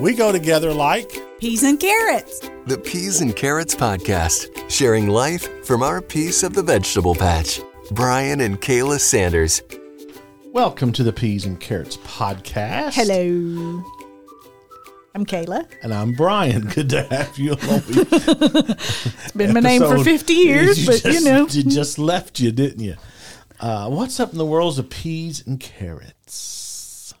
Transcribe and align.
We 0.00 0.14
go 0.14 0.32
together 0.32 0.72
like 0.72 1.22
Peas 1.38 1.62
and 1.62 1.78
carrots. 1.78 2.40
The 2.66 2.76
Peas 2.76 3.20
and 3.20 3.34
Carrots 3.36 3.76
Podcast, 3.76 4.68
sharing 4.68 5.06
life 5.06 5.64
from 5.64 5.84
our 5.84 6.02
piece 6.02 6.42
of 6.42 6.52
the 6.52 6.64
vegetable 6.64 7.14
patch. 7.14 7.60
Brian 7.92 8.40
and 8.40 8.60
Kayla 8.60 8.98
Sanders. 8.98 9.62
Welcome 10.46 10.92
to 10.94 11.04
the 11.04 11.12
Peas 11.12 11.44
and 11.46 11.60
Carrots 11.60 11.96
podcast. 11.98 12.94
Hello. 12.94 13.84
I'm 15.14 15.24
Kayla. 15.24 15.68
And 15.82 15.94
I'm 15.94 16.12
Brian. 16.12 16.62
Good 16.74 16.90
to 16.90 17.04
have 17.04 17.38
you 17.38 17.52
along. 17.52 17.82
It's 17.88 19.32
been 19.32 19.54
my 19.54 19.60
name 19.60 19.82
for 19.82 20.02
50 20.02 20.32
years, 20.32 20.84
but 20.86 21.04
you 21.04 21.20
know. 21.20 21.46
You 21.50 21.62
just 21.62 22.00
left 22.00 22.40
you, 22.40 22.50
didn't 22.50 22.80
you? 22.80 22.96
Uh, 23.60 23.88
what's 23.90 24.18
up 24.18 24.32
in 24.32 24.38
the 24.38 24.44
world 24.46 24.76
of 24.78 24.90
peas 24.90 25.46
and 25.46 25.60
carrots? 25.60 27.14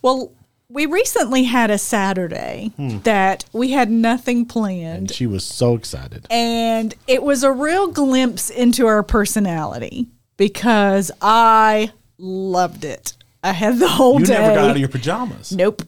Well, 0.00 0.32
we 0.74 0.86
recently 0.86 1.44
had 1.44 1.70
a 1.70 1.78
Saturday 1.78 2.72
hmm. 2.76 2.98
that 3.00 3.44
we 3.52 3.70
had 3.70 3.90
nothing 3.90 4.44
planned. 4.44 4.98
And 4.98 5.10
she 5.10 5.26
was 5.26 5.44
so 5.44 5.76
excited. 5.76 6.26
And 6.30 6.92
it 7.06 7.22
was 7.22 7.44
a 7.44 7.52
real 7.52 7.92
glimpse 7.92 8.50
into 8.50 8.86
our 8.86 9.04
personality 9.04 10.08
because 10.36 11.12
I 11.22 11.92
loved 12.18 12.84
it. 12.84 13.14
I 13.44 13.52
had 13.52 13.78
the 13.78 13.88
whole 13.88 14.18
You 14.18 14.26
day. 14.26 14.34
You 14.34 14.40
never 14.40 14.54
got 14.54 14.64
out 14.64 14.70
of 14.72 14.78
your 14.78 14.88
pajamas. 14.88 15.52
Nope. 15.52 15.82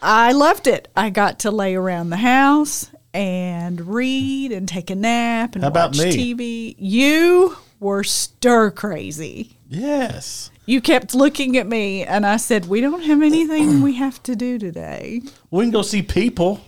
I 0.00 0.32
loved 0.32 0.66
it. 0.66 0.88
I 0.96 1.10
got 1.10 1.40
to 1.40 1.50
lay 1.50 1.74
around 1.74 2.08
the 2.08 2.16
house 2.16 2.90
and 3.12 3.80
read 3.82 4.50
and 4.50 4.66
take 4.66 4.88
a 4.88 4.94
nap 4.94 5.56
and 5.56 5.62
How 5.62 5.68
about 5.68 5.90
watch 5.90 5.98
me? 5.98 6.34
TV. 6.34 6.74
You 6.78 7.54
were 7.80 8.04
stir 8.04 8.70
crazy. 8.70 9.56
Yes. 9.68 10.50
You 10.66 10.80
kept 10.80 11.14
looking 11.14 11.56
at 11.56 11.66
me 11.66 12.04
and 12.04 12.24
I 12.24 12.36
said, 12.36 12.66
We 12.66 12.80
don't 12.80 13.02
have 13.02 13.22
anything 13.22 13.82
we 13.82 13.94
have 13.94 14.22
to 14.24 14.36
do 14.36 14.58
today. 14.58 15.22
We 15.50 15.64
can 15.64 15.72
go 15.72 15.82
see 15.82 16.02
people. 16.02 16.60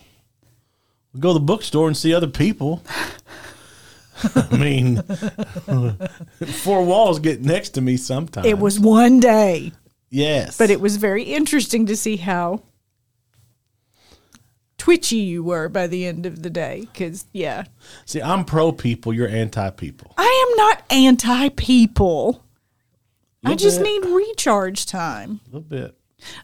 We 1.13 1.21
go 1.21 1.29
to 1.29 1.35
the 1.35 1.39
bookstore 1.39 1.87
and 1.87 1.95
see 1.95 2.13
other 2.13 2.27
people. 2.27 2.83
I 4.35 4.57
mean, 4.57 5.01
four 6.47 6.83
walls 6.85 7.19
get 7.19 7.41
next 7.41 7.69
to 7.71 7.81
me 7.81 7.97
sometimes. 7.97 8.47
It 8.47 8.57
was 8.57 8.79
one 8.79 9.19
day, 9.19 9.73
yes, 10.09 10.57
but 10.57 10.69
it 10.69 10.79
was 10.79 10.97
very 10.97 11.23
interesting 11.23 11.85
to 11.87 11.97
see 11.97 12.17
how 12.17 12.61
twitchy 14.77 15.17
you 15.17 15.43
were 15.43 15.69
by 15.69 15.87
the 15.87 16.05
end 16.05 16.25
of 16.25 16.41
the 16.43 16.49
day. 16.49 16.87
Because, 16.91 17.25
yeah, 17.31 17.63
See, 18.05 18.21
I'm 18.21 18.45
pro 18.45 18.71
people. 18.71 19.13
You're 19.13 19.29
anti 19.29 19.69
people. 19.71 20.13
I 20.17 20.47
am 20.49 20.57
not 20.57 20.82
anti 20.93 21.49
people. 21.49 22.43
I 23.43 23.55
just 23.55 23.79
bit. 23.79 24.03
need 24.03 24.09
recharge 24.09 24.85
time. 24.85 25.41
A 25.47 25.55
little 25.55 25.61
bit. 25.61 25.97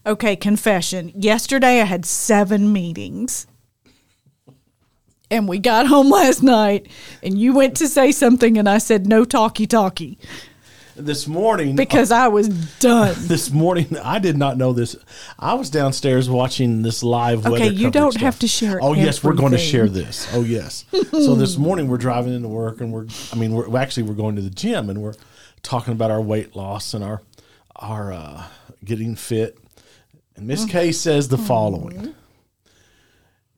Okay, 0.06 0.36
confession. 0.36 1.14
Yesterday 1.16 1.80
I 1.81 1.86
had 1.86 2.06
seven 2.06 2.73
meetings. 2.73 3.47
And 5.31 5.47
we 5.47 5.59
got 5.59 5.86
home 5.86 6.09
last 6.09 6.41
night 6.41 6.88
and 7.22 7.39
you 7.39 7.53
went 7.53 7.78
to 7.78 7.88
say 7.88 8.11
something 8.11 8.58
and 8.58 8.67
I 8.67 8.80
said 8.80 9.06
no 9.06 9.23
talkie 9.23 9.67
talkie 9.67 10.17
This 11.00 11.28
morning, 11.28 11.75
because 11.78 12.11
I 12.11 12.28
was 12.28 12.50
done. 12.80 13.16
this 13.17 13.52
morning, 13.52 13.97
I 13.97 14.19
did 14.19 14.38
not 14.38 14.58
know 14.58 14.73
this. 14.73 14.97
I 15.38 15.53
was 15.53 15.69
downstairs 15.69 16.30
watching 16.30 16.81
this 16.81 17.03
live. 17.03 17.45
Okay, 17.45 17.69
you 17.69 17.89
don't 17.89 18.11
stuff. 18.11 18.22
have 18.22 18.39
to 18.39 18.47
share 18.47 18.80
Oh 18.81 18.94
yes, 18.94 19.23
we're 19.23 19.33
going 19.33 19.53
to 19.53 19.58
share 19.58 19.88
this. 19.88 20.28
Oh 20.33 20.44
yes. 20.44 20.86
so 21.11 21.36
this 21.36 21.58
morning 21.58 21.88
we're 21.88 21.97
driving 21.97 22.33
into 22.33 22.50
work 22.50 22.81
and 22.81 22.91
we're. 22.91 23.08
I 23.31 23.38
mean, 23.38 23.53
we're 23.53 23.78
actually 23.78 24.03
we're 24.03 24.16
going 24.16 24.36
to 24.36 24.41
the 24.41 24.50
gym 24.50 24.89
and 24.89 25.02
we're 25.02 25.14
talking 25.64 25.94
about 25.94 26.11
our 26.11 26.22
weight 26.22 26.56
loss 26.56 26.94
and 26.94 27.03
our 27.03 27.22
our 27.78 28.11
uh, 28.11 28.44
getting 28.84 29.16
fit. 29.16 29.58
And 30.36 30.47
Miss 30.47 30.66
K 30.66 30.91
says 30.91 31.30
the 31.30 31.38
following. 31.38 32.13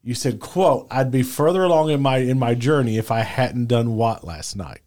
You 0.04 0.14
said, 0.14 0.40
"quote 0.40 0.88
I'd 0.92 1.12
be 1.12 1.24
further 1.24 1.64
along 1.64 1.90
in 1.90 2.02
my 2.02 2.18
in 2.18 2.38
my 2.38 2.56
journey 2.56 2.98
if 2.98 3.12
I 3.12 3.22
hadn't 3.22 3.66
done 3.66 3.96
what 3.96 4.24
last 4.24 4.56
night." 4.56 4.82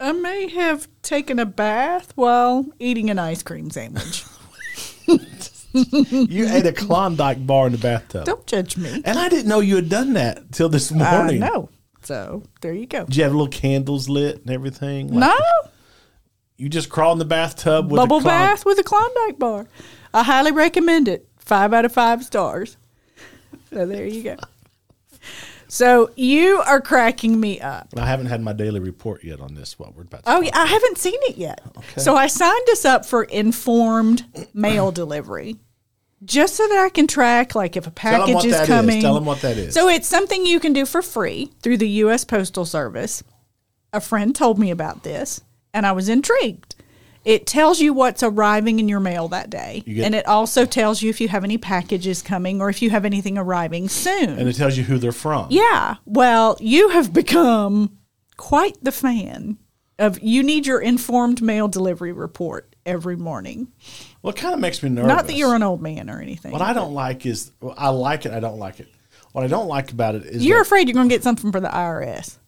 I 0.00 0.12
may 0.12 0.48
have 0.48 0.88
taken 1.02 1.38
a 1.38 1.46
bath 1.46 2.12
while 2.16 2.66
eating 2.78 3.10
an 3.10 3.18
ice 3.18 3.42
cream 3.42 3.70
sandwich. 3.70 4.24
You 5.76 6.46
ate 6.48 6.66
a 6.66 6.72
Klondike 6.72 7.44
bar 7.44 7.66
in 7.66 7.72
the 7.72 7.78
bathtub, 7.78 8.24
Don't 8.26 8.46
judge 8.46 8.76
me. 8.76 9.02
and 9.04 9.18
I 9.18 9.28
didn't 9.28 9.48
know 9.48 9.58
you 9.58 9.74
had 9.74 9.88
done 9.88 10.12
that 10.12 10.52
till 10.52 10.68
this 10.68 10.92
I 10.92 10.94
morning. 11.16 11.40
know. 11.40 11.68
So 12.02 12.44
there 12.60 12.72
you 12.72 12.86
go. 12.86 13.06
Did 13.06 13.16
you 13.16 13.24
have 13.24 13.32
little 13.32 13.48
candles 13.48 14.08
lit 14.08 14.36
and 14.42 14.50
everything? 14.50 15.08
Like, 15.08 15.36
No 15.36 15.36
You 16.56 16.68
just 16.68 16.90
crawl 16.90 17.10
in 17.14 17.18
the 17.18 17.24
bathtub 17.24 17.90
with 17.90 17.96
bubble 17.96 18.18
a 18.18 18.20
Klond- 18.20 18.24
bath 18.24 18.64
with 18.64 18.78
a 18.78 18.84
Klondike 18.84 19.40
bar. 19.40 19.66
I 20.12 20.22
highly 20.22 20.52
recommend 20.52 21.08
it. 21.08 21.28
Five 21.38 21.72
out 21.74 21.84
of 21.84 21.90
five 21.92 22.24
stars. 22.24 22.76
So 23.70 23.84
there 23.84 24.06
you 24.06 24.22
go. 24.22 24.36
So 25.68 26.10
you 26.16 26.62
are 26.66 26.80
cracking 26.80 27.40
me 27.40 27.60
up. 27.60 27.88
I 27.96 28.06
haven't 28.06 28.26
had 28.26 28.42
my 28.42 28.52
daily 28.52 28.80
report 28.80 29.24
yet 29.24 29.40
on 29.40 29.54
this. 29.54 29.78
What 29.78 29.94
we're 29.94 30.02
about. 30.02 30.24
To 30.24 30.30
Oh, 30.32 30.40
yeah, 30.40 30.50
I 30.54 30.66
haven't 30.66 30.98
seen 30.98 31.18
it 31.22 31.36
yet. 31.36 31.60
So 31.96 32.16
I 32.16 32.26
signed 32.26 32.68
us 32.70 32.84
up 32.84 33.04
for 33.04 33.24
informed 33.24 34.24
mail 34.54 34.92
delivery, 34.92 35.56
just 36.24 36.54
so 36.56 36.66
that 36.68 36.78
I 36.78 36.88
can 36.88 37.06
track 37.06 37.54
like 37.54 37.76
if 37.76 37.86
a 37.86 37.90
package 37.90 38.44
is 38.44 38.52
that 38.52 38.62
is. 38.62 38.68
coming. 38.68 39.00
Tell 39.02 39.16
'em 39.16 39.24
what 39.24 39.40
that 39.42 39.56
is. 39.56 39.74
So 39.74 39.88
it's 39.88 40.06
something 40.08 40.46
you 40.46 40.60
can 40.60 40.72
do 40.72 40.86
for 40.86 41.02
free 41.02 41.50
through 41.62 41.78
the 41.78 41.88
U.S. 41.88 42.24
Postal 42.24 42.64
Service. 42.64 43.22
A 43.92 44.00
friend 44.00 44.34
told 44.34 44.58
me 44.58 44.70
about 44.70 45.02
this, 45.02 45.40
and 45.72 45.86
I 45.86 45.92
was 45.92 46.08
intrigued. 46.08 46.74
It 47.24 47.46
tells 47.46 47.80
you 47.80 47.92
what's 47.94 48.22
arriving 48.22 48.78
in 48.80 48.88
your 48.88 49.00
mail 49.00 49.28
that 49.28 49.48
day, 49.50 49.82
get- 49.86 50.04
and 50.04 50.14
it 50.14 50.26
also 50.26 50.64
tells 50.66 51.00
you 51.02 51.08
if 51.10 51.20
you 51.20 51.28
have 51.28 51.44
any 51.44 51.56
packages 51.58 52.20
coming 52.22 52.60
or 52.60 52.68
if 52.68 52.82
you 52.82 52.90
have 52.90 53.04
anything 53.04 53.38
arriving 53.38 53.88
soon. 53.88 54.30
and 54.38 54.48
it 54.48 54.54
tells 54.54 54.76
you 54.76 54.84
who 54.84 54.98
they're 54.98 55.12
from. 55.12 55.46
Yeah. 55.50 55.96
Well, 56.04 56.56
you 56.60 56.90
have 56.90 57.12
become 57.12 57.96
quite 58.36 58.76
the 58.82 58.92
fan 58.92 59.58
of 59.98 60.18
you 60.20 60.42
need 60.42 60.66
your 60.66 60.80
informed 60.80 61.40
mail 61.40 61.68
delivery 61.68 62.12
report 62.12 62.74
every 62.84 63.16
morning. 63.16 63.68
Well, 64.22 64.32
it 64.32 64.36
kind 64.36 64.52
of 64.52 64.60
makes 64.60 64.82
me 64.82 64.88
nervous. 64.90 65.08
Not 65.08 65.26
that 65.28 65.34
you're 65.34 65.54
an 65.54 65.62
old 65.62 65.80
man 65.80 66.10
or 66.10 66.20
anything. 66.20 66.50
What 66.52 66.60
I 66.62 66.72
don't 66.72 66.92
like 66.94 67.24
is 67.26 67.52
well, 67.60 67.74
I 67.78 67.88
like 67.90 68.26
it. 68.26 68.32
I 68.32 68.40
don't 68.40 68.58
like 68.58 68.80
it. 68.80 68.88
What 69.32 69.44
I 69.44 69.46
don't 69.46 69.68
like 69.68 69.90
about 69.92 70.14
it 70.14 70.24
is 70.24 70.44
you're 70.44 70.60
afraid 70.60 70.88
you're 70.88 70.94
going 70.94 71.08
to 71.08 71.14
get 71.14 71.22
something 71.22 71.50
for 71.52 71.60
the 71.60 71.68
IRS. 71.68 72.38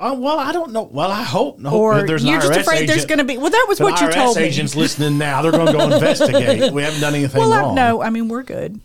Uh, 0.00 0.14
well, 0.16 0.38
I 0.38 0.52
don't 0.52 0.72
know. 0.72 0.84
Well, 0.84 1.10
I 1.10 1.24
hope 1.24 1.58
no. 1.58 1.70
Or 1.70 2.06
there's 2.06 2.24
you're 2.24 2.40
just 2.40 2.52
IRS 2.52 2.60
afraid 2.60 2.88
there's 2.88 3.04
going 3.04 3.18
to 3.18 3.24
be. 3.24 3.36
Well, 3.36 3.50
that 3.50 3.66
was 3.68 3.80
if 3.80 3.86
an 3.86 3.92
what 3.92 4.00
you 4.00 4.06
IRS 4.08 4.14
told 4.14 4.36
me. 4.36 4.44
agents 4.44 4.76
listening 4.76 5.18
now. 5.18 5.42
They're 5.42 5.50
going 5.50 5.66
to 5.66 5.72
go 5.72 5.84
investigate. 5.92 6.72
We 6.72 6.82
haven't 6.82 7.00
done 7.00 7.14
anything 7.14 7.40
well, 7.40 7.52
I, 7.52 7.60
wrong. 7.62 7.74
no, 7.74 8.00
I 8.02 8.10
mean, 8.10 8.28
we're 8.28 8.44
good. 8.44 8.80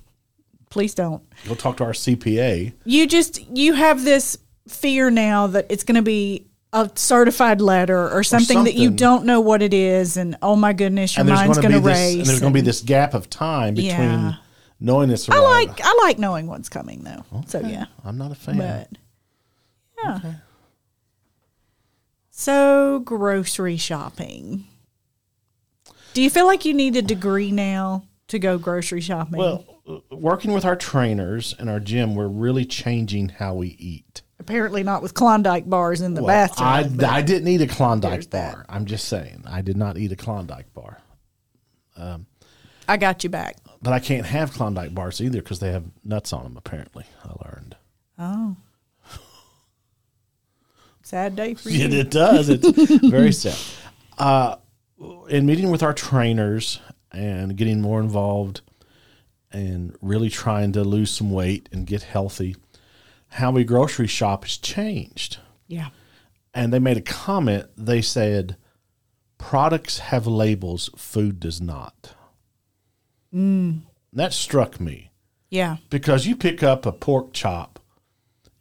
Please 0.71 0.95
don't. 0.95 1.21
Go 1.47 1.53
talk 1.53 1.77
to 1.77 1.83
our 1.83 1.91
CPA. 1.91 2.73
You 2.83 3.05
just, 3.05 3.39
you 3.55 3.73
have 3.73 4.03
this 4.03 4.39
fear 4.67 5.11
now 5.11 5.45
that 5.47 5.67
it's 5.69 5.83
going 5.83 5.97
to 5.97 6.01
be 6.01 6.47
a 6.71 6.89
certified 6.95 7.61
letter 7.61 8.09
or 8.09 8.23
something, 8.23 8.63
that 8.63 8.73
you 8.73 8.89
don't 8.89 9.25
know 9.25 9.39
what 9.39 9.61
it 9.61 9.75
is. 9.75 10.17
And 10.17 10.35
oh 10.41 10.55
my 10.55 10.73
goodness, 10.73 11.15
your 11.15 11.21
and 11.21 11.29
there's 11.29 11.39
mind's 11.39 11.59
going 11.59 11.73
to 11.73 11.79
going 11.79 11.83
be 11.83 11.91
this. 11.93 12.15
And 12.17 12.25
there's 12.25 12.39
going 12.39 12.53
to 12.53 12.57
be 12.57 12.61
this 12.61 12.81
gap 12.81 13.13
of 13.13 13.29
time 13.29 13.75
between 13.75 13.91
Yeah. 13.91 14.33
knowing 14.79 15.11
it's. 15.11 15.29
I 15.29 15.37
like, 15.37 15.79
I 15.83 15.93
like 16.01 16.17
knowing 16.17 16.47
what's 16.47 16.69
coming 16.69 17.03
though. 17.03 17.23
So 17.45 17.59
yeah. 17.59 17.85
I'm 18.03 18.17
not 18.17 18.31
a 18.31 18.35
fan. 18.35 18.57
But 18.57 18.89
yeah. 20.03 20.33
So 22.43 22.99
grocery 22.99 23.77
shopping. 23.77 24.65
Do 26.13 26.21
you 26.21 26.29
feel 26.29 26.45
like 26.45 26.65
you 26.65 26.73
need 26.73 26.97
a 26.97 27.01
degree 27.01 27.51
now 27.51 28.03
to 28.27 28.37
go 28.37 28.57
grocery 28.57 28.99
shopping? 28.99 29.39
Well, 29.39 29.65
working 30.11 30.51
with 30.51 30.65
our 30.65 30.75
trainers 30.75 31.55
and 31.57 31.69
our 31.69 31.79
gym, 31.79 32.15
we're 32.15 32.27
really 32.27 32.65
changing 32.65 33.29
how 33.29 33.53
we 33.53 33.69
eat. 33.79 34.23
apparently 34.39 34.83
not 34.83 35.01
with 35.01 35.13
Klondike 35.13 35.69
bars 35.69 36.01
in 36.01 36.15
the 36.15 36.21
Well, 36.21 36.49
bathtub. 36.49 37.01
I, 37.01 37.19
I 37.19 37.21
didn't 37.21 37.47
eat 37.47 37.61
a 37.61 37.67
Klondike 37.67 38.11
There's 38.11 38.27
that. 38.27 38.53
bar. 38.55 38.65
I'm 38.67 38.85
just 38.87 39.07
saying. 39.07 39.43
I 39.47 39.61
did 39.61 39.77
not 39.77 39.97
eat 39.97 40.11
a 40.11 40.17
Klondike 40.17 40.73
bar. 40.73 40.97
Um, 41.95 42.25
I 42.89 42.97
got 42.97 43.23
you 43.23 43.29
back. 43.29 43.55
But 43.81 43.93
I 43.93 43.99
can't 43.99 44.25
have 44.25 44.51
Klondike 44.51 44.93
bars 44.93 45.21
either 45.21 45.41
because 45.41 45.59
they 45.59 45.71
have 45.71 45.85
nuts 46.03 46.33
on 46.33 46.43
them, 46.43 46.57
apparently. 46.57 47.05
I 47.23 47.29
learned. 47.47 47.77
Oh. 48.19 48.57
Sad 51.03 51.35
day 51.35 51.53
for 51.53 51.69
you. 51.69 51.87
It 51.87 52.09
does. 52.09 52.49
It's 52.49 52.67
very 53.09 53.31
sad. 53.31 53.57
Uh, 54.17 54.55
in 55.29 55.45
meeting 55.45 55.69
with 55.69 55.83
our 55.83 55.93
trainers 55.93 56.79
and 57.11 57.55
getting 57.55 57.81
more 57.81 57.99
involved 57.99 58.61
and 59.51 59.95
really 60.01 60.29
trying 60.29 60.71
to 60.73 60.83
lose 60.83 61.11
some 61.11 61.29
weight 61.31 61.69
and 61.71 61.85
get 61.85 62.03
healthy, 62.03 62.55
how 63.29 63.51
we 63.51 63.63
grocery 63.63 64.07
shop 64.07 64.43
has 64.45 64.57
changed. 64.57 65.37
Yeah. 65.67 65.89
And 66.53 66.71
they 66.73 66.79
made 66.79 66.97
a 66.97 67.01
comment. 67.01 67.67
They 67.77 68.01
said, 68.01 68.57
products 69.37 69.99
have 69.99 70.25
labels, 70.25 70.89
food 70.95 71.39
does 71.39 71.59
not. 71.61 72.15
That 73.31 74.31
struck 74.31 74.79
me 74.79 75.09
Yeah. 75.49 75.77
because 75.89 76.27
you 76.27 76.35
pick 76.35 76.61
up 76.61 76.85
a 76.85 76.91
pork 76.91 77.33
chop, 77.33 77.72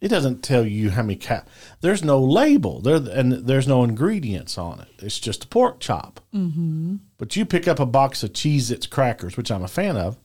it 0.03 0.09
doesn't 0.09 0.43
tell 0.43 0.65
you 0.65 0.89
how 0.89 1.01
many 1.01 1.15
cal. 1.15 1.45
There's 1.79 2.03
no 2.03 2.19
label 2.21 2.81
there, 2.81 2.97
and 2.97 3.31
there's 3.31 3.69
no 3.69 3.85
ingredients 3.85 4.57
on 4.57 4.81
it. 4.81 4.89
It's 4.99 5.17
just 5.17 5.45
a 5.45 5.47
pork 5.47 5.79
chop. 5.79 6.19
Mm-hmm. 6.35 6.97
But 7.17 7.37
you 7.37 7.45
pick 7.45 7.69
up 7.69 7.79
a 7.79 7.85
box 7.85 8.21
of 8.21 8.33
Cheez-Its 8.33 8.85
crackers, 8.85 9.37
which 9.37 9.49
I'm 9.49 9.63
a 9.63 9.69
fan 9.69 9.95
of. 9.95 10.19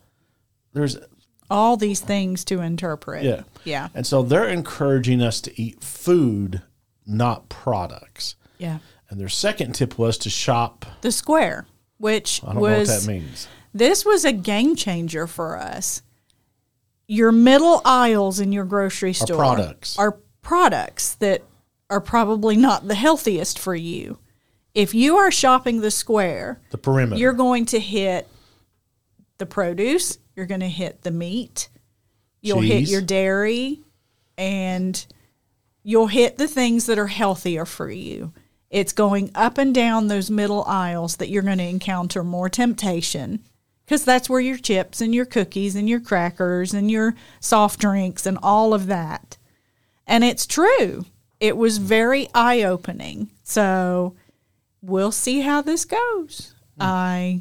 There's 0.73 0.99
all 1.49 1.77
these 1.77 2.01
things 2.01 2.45
to 2.47 2.61
interpret. 2.61 3.23
Yeah. 3.23 3.43
Yeah. 3.63 3.87
And 3.95 4.05
so 4.05 4.25
they're 4.25 4.49
encouraging 4.49 5.23
us 5.23 5.41
to 5.43 5.63
eat 5.63 5.85
food, 5.85 6.61
not 7.07 7.49
products. 7.49 8.35
Yeah. 8.59 8.79
And 9.09 9.21
their 9.21 9.29
second 9.29 9.75
tip 9.77 9.97
was 9.97 10.19
to 10.19 10.29
shop. 10.29 10.87
The 11.03 11.13
square, 11.13 11.69
which 11.99 12.43
I 12.43 12.53
don't 12.53 12.61
was 12.61 12.89
know 12.89 12.95
what 12.95 13.01
that 13.03 13.09
means. 13.09 13.47
this 13.73 14.05
was 14.05 14.25
a 14.25 14.33
game 14.33 14.75
changer 14.75 15.29
for 15.29 15.57
us. 15.57 16.03
Your 17.09 17.33
middle 17.33 17.81
aisles 17.87 18.39
in 18.39 18.53
your 18.53 18.67
grocery 18.67 19.15
store 19.15 19.37
are 19.37 19.55
products. 19.57 19.99
are 19.99 20.19
products 20.43 21.15
that 21.17 21.43
are 21.89 22.03
probably 22.03 22.55
not 22.57 22.87
the 22.87 22.95
healthiest 22.95 23.59
for 23.59 23.75
you. 23.75 24.19
If 24.75 24.95
you 24.95 25.17
are 25.17 25.31
shopping 25.31 25.81
the 25.81 25.91
square, 25.91 26.61
The 26.71 26.79
perimeter. 26.79 27.19
you're 27.19 27.33
going 27.33 27.65
to 27.67 27.81
hit 27.81 28.29
the 29.39 29.47
produce, 29.47 30.19
you're 30.37 30.47
going 30.47 30.61
to 30.61 30.69
hit 30.69 31.03
the 31.03 31.11
meat, 31.11 31.71
you'll 32.43 32.61
hit 32.61 32.89
your 32.89 33.01
dairy, 33.01 33.81
and 34.37 35.05
you'll 35.83 36.09
hit 36.09 36.37
the 36.37 36.47
things 36.47 36.87
that 36.87 36.99
are 36.99 37.07
healthier 37.07 37.65
for 37.65 37.91
you. 37.91 38.33
It's 38.69 38.93
going 38.93 39.31
up 39.35 39.57
and 39.57 39.75
down 39.75 40.09
those 40.09 40.31
middle 40.31 40.63
aisles 40.65 41.17
that 41.17 41.31
you're 41.31 41.43
going 41.43 41.59
to 41.59 41.65
encounter 41.65 42.23
more 42.23 42.51
temptation 42.51 43.43
because 43.89 44.05
that's 44.05 44.29
where 44.29 44.41
your 44.41 44.59
chips 44.59 45.01
and 45.01 45.15
your 45.15 45.25
cookies 45.25 45.75
and 45.75 45.89
your 45.89 45.99
crackers 45.99 46.75
and 46.75 46.91
your 46.91 47.15
soft 47.41 47.81
drinks 47.81 48.27
and 48.27 48.37
all 48.43 48.75
of 48.75 48.87
that. 48.87 49.39
And 50.07 50.23
it's 50.23 50.47
true. 50.47 51.07
It 51.41 51.57
was 51.57 51.79
very 51.79 52.29
eye 52.35 52.63
opening. 52.65 53.31
So 53.45 54.15
we'll 54.83 55.11
see 55.11 55.41
how 55.41 55.63
this 55.63 55.87
goes. 55.87 56.55
I 56.79 57.41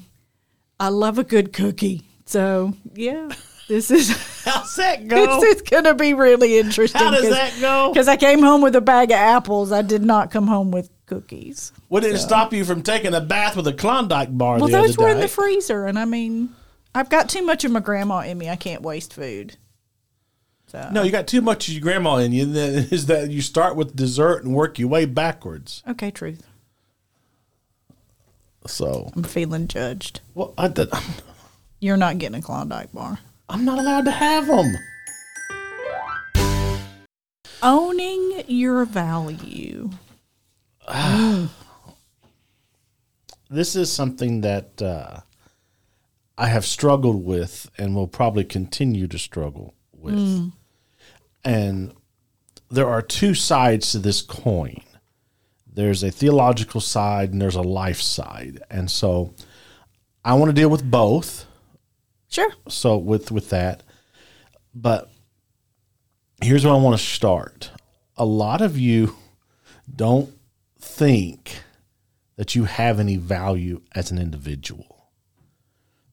I 0.80 0.88
love 0.88 1.20
a 1.20 1.26
good 1.26 1.52
cookie. 1.52 2.04
So 2.24 2.74
yeah, 2.94 3.30
this 3.68 3.92
is 3.92 4.12
How's 4.46 4.74
that 4.78 5.06
go? 5.06 5.42
this 5.42 5.58
is 5.58 5.62
gonna 5.64 5.96
be 5.96 6.14
really 6.14 6.60
interesting. 6.60 7.02
How 7.02 7.12
does 7.12 7.30
that 7.30 7.60
go? 7.60 7.92
Because 7.92 8.08
I 8.08 8.16
came 8.16 8.42
home 8.42 8.62
with 8.62 8.76
a 8.78 8.82
bag 8.82 9.12
of 9.12 9.18
apples. 9.18 9.74
I 9.74 9.82
did 9.82 10.02
not 10.02 10.32
come 10.32 10.48
home 10.48 10.72
with 10.72 10.90
cookies. 11.08 11.72
What 11.88 12.04
did 12.04 12.14
it 12.14 12.20
stop 12.20 12.54
you 12.54 12.64
from 12.64 12.84
taking 12.84 13.14
a 13.16 13.22
bath 13.22 13.56
with 13.56 13.66
a 13.68 13.74
Klondike 13.74 14.38
bar 14.38 14.60
Well, 14.60 14.68
the 14.68 14.74
those 14.74 14.94
other 14.98 15.04
were 15.04 15.10
day? 15.10 15.16
in 15.16 15.22
the 15.22 15.28
freezer, 15.28 15.86
and 15.88 15.98
I 15.98 16.06
mean, 16.06 16.54
I've 16.94 17.10
got 17.10 17.28
too 17.30 17.42
much 17.44 17.66
of 17.66 17.72
my 17.72 17.80
grandma 17.80 18.20
in 18.20 18.38
me. 18.38 18.50
I 18.50 18.56
can't 18.56 18.82
waste 18.84 19.14
food. 19.14 19.58
So 20.68 20.90
no, 20.92 21.02
you 21.04 21.12
got 21.12 21.28
too 21.28 21.42
much 21.42 21.68
of 21.68 21.74
your 21.74 21.82
grandma 21.82 22.18
in 22.18 22.34
you. 22.34 22.44
And 22.44 22.56
then 22.56 22.74
is 22.92 23.06
that 23.08 23.32
you 23.32 23.42
start 23.42 23.76
with 23.76 23.96
dessert 23.96 24.44
and 24.44 24.54
work 24.54 24.78
your 24.78 24.90
way 24.90 25.06
backwards. 25.06 25.82
okay, 25.88 26.12
truth. 26.12 26.44
So, 28.66 29.12
I'm 29.16 29.24
feeling 29.24 29.70
judged. 29.70 30.20
well, 30.36 30.54
I 30.58 30.68
did, 30.68 30.90
You're 31.80 31.96
not 31.96 32.18
getting 32.18 32.38
a 32.38 32.42
Klondike 32.42 32.92
bar. 32.92 33.20
I'm 33.48 33.64
not 33.64 33.80
allowed 33.80 34.04
to 34.06 34.12
have 34.12 34.48
them. 34.48 34.76
Owning 37.64 38.44
your 38.48 38.84
value. 38.86 39.90
This 43.50 43.78
is 43.78 43.90
something 43.90 44.42
that 44.42 44.82
uh, 44.82 45.22
I 46.38 46.48
have 46.48 46.66
struggled 46.66 47.24
with 47.24 47.72
and 47.78 47.96
will 47.96 48.10
probably 48.10 48.44
continue 48.44 49.08
to 49.08 49.18
struggle 49.18 49.74
with. 49.94 50.52
And 51.46 51.94
there 52.70 52.90
are 52.90 53.02
two 53.02 53.34
sides 53.34 53.94
to 53.94 54.00
this 54.00 54.22
coin 54.22 54.82
there's 55.78 56.02
a 56.02 56.10
theological 56.10 56.82
side 56.82 57.32
and 57.32 57.40
there's 57.40 57.56
a 57.56 57.62
life 57.62 58.02
side. 58.02 58.64
And 58.68 58.90
so 58.90 59.36
I 60.26 60.34
want 60.34 60.50
to 60.50 60.60
deal 60.60 60.70
with 60.70 60.90
both. 60.90 61.46
Sure. 62.30 62.52
so 62.68 62.98
with 62.98 63.32
with 63.32 63.52
that 63.52 63.84
but 64.76 65.10
here's 66.44 66.66
where 66.66 66.74
i 66.74 66.78
want 66.78 67.00
to 67.00 67.04
start 67.04 67.72
a 68.18 68.26
lot 68.26 68.62
of 68.62 68.78
you 68.78 69.16
don't 69.96 70.37
think 70.80 71.62
that 72.36 72.56
you 72.56 72.66
have 72.66 73.00
any 73.00 73.18
value 73.18 73.82
as 73.94 74.12
an 74.12 74.20
individual. 74.20 75.10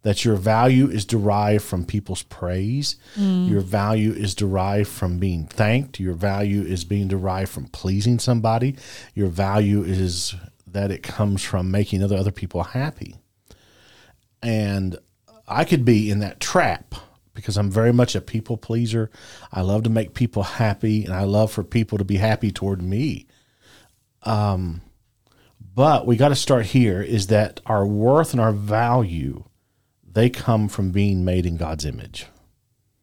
That 0.02 0.24
your 0.24 0.36
value 0.36 0.88
is 0.88 1.06
derived 1.06 1.64
from 1.64 1.86
people's 1.86 2.22
praise. 2.22 2.96
Mm. 3.16 3.48
Your 3.48 3.60
value 3.60 4.12
is 4.12 4.34
derived 4.34 4.88
from 4.88 5.18
being 5.18 5.46
thanked. 5.46 5.98
Your 5.98 6.12
value 6.12 6.62
is 6.62 6.84
being 6.84 7.08
derived 7.08 7.50
from 7.50 7.66
pleasing 7.68 8.18
somebody. 8.18 8.76
Your 9.14 9.28
value 9.28 9.82
is 9.82 10.34
that 10.66 10.90
it 10.90 11.02
comes 11.02 11.42
from 11.42 11.70
making 11.70 12.02
other 12.02 12.16
other 12.16 12.32
people 12.32 12.62
happy. 12.64 13.16
And 14.42 14.98
I 15.48 15.64
could 15.64 15.84
be 15.84 16.10
in 16.10 16.18
that 16.18 16.40
trap 16.40 16.94
because 17.32 17.56
I'm 17.56 17.70
very 17.70 17.92
much 17.92 18.14
a 18.14 18.20
people 18.20 18.56
pleaser. 18.56 19.10
I 19.52 19.62
love 19.62 19.82
to 19.84 19.90
make 19.90 20.14
people 20.14 20.42
happy 20.42 21.04
and 21.04 21.14
I 21.14 21.24
love 21.24 21.50
for 21.50 21.64
people 21.64 21.98
to 21.98 22.04
be 22.04 22.16
happy 22.16 22.50
toward 22.50 22.82
me. 22.82 23.26
Um, 24.24 24.80
but 25.74 26.06
we 26.06 26.16
got 26.16 26.28
to 26.28 26.36
start 26.36 26.66
here 26.66 27.02
is 27.02 27.28
that 27.28 27.60
our 27.66 27.86
worth 27.86 28.32
and 28.32 28.40
our 28.40 28.52
value 28.52 29.44
they 30.14 30.30
come 30.30 30.68
from 30.68 30.90
being 30.90 31.24
made 31.24 31.44
in 31.44 31.56
God's 31.56 31.84
image. 31.84 32.26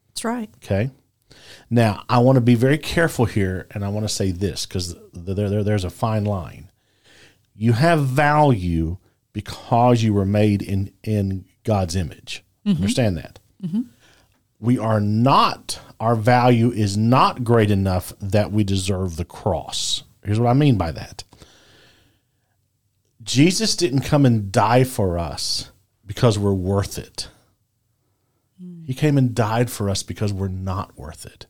That's 0.10 0.24
right. 0.24 0.50
Okay. 0.64 0.90
Now, 1.70 2.04
I 2.10 2.20
want 2.20 2.38
to 2.38 2.42
be 2.42 2.56
very 2.56 2.78
careful 2.78 3.26
here, 3.26 3.68
and 3.72 3.86
I 3.86 3.90
want 3.90 4.08
to 4.08 4.14
say 4.14 4.32
this 4.32 4.66
because 4.66 4.96
there, 5.14 5.50
there, 5.50 5.64
there's 5.64 5.84
a 5.84 5.90
fine 5.90 6.26
line. 6.26 6.70
You 7.54 7.74
have 7.74 8.06
value 8.06 8.98
because 9.34 10.04
you 10.04 10.14
were 10.14 10.26
made 10.26 10.62
in, 10.62 10.92
in 11.04 11.46
God's 11.64 11.96
image. 11.96 12.44
Understand 12.66 13.18
that? 13.18 13.40
We 14.60 14.78
are 14.78 15.00
not, 15.00 15.80
our 16.00 16.16
value 16.16 16.72
is 16.72 16.98
not 16.98 17.44
great 17.44 17.72
enough 17.72 18.14
that 18.22 18.52
we 18.52 18.64
deserve 18.64 19.16
the 19.16 19.26
cross. 19.26 20.04
Here's 20.24 20.40
what 20.40 20.50
I 20.50 20.54
mean 20.54 20.78
by 20.78 20.92
that 20.92 21.24
Jesus 23.22 23.76
didn't 23.76 24.02
come 24.02 24.26
and 24.26 24.52
die 24.52 24.84
for 24.84 25.18
us 25.18 25.72
because 26.06 26.38
we're 26.38 26.54
worth 26.54 26.98
it. 26.98 27.30
He 28.84 28.94
came 28.94 29.18
and 29.18 29.34
died 29.34 29.70
for 29.72 29.90
us 29.90 30.04
because 30.04 30.34
we're 30.34 30.48
not 30.48 30.98
worth 30.98 31.26
it. 31.26 31.46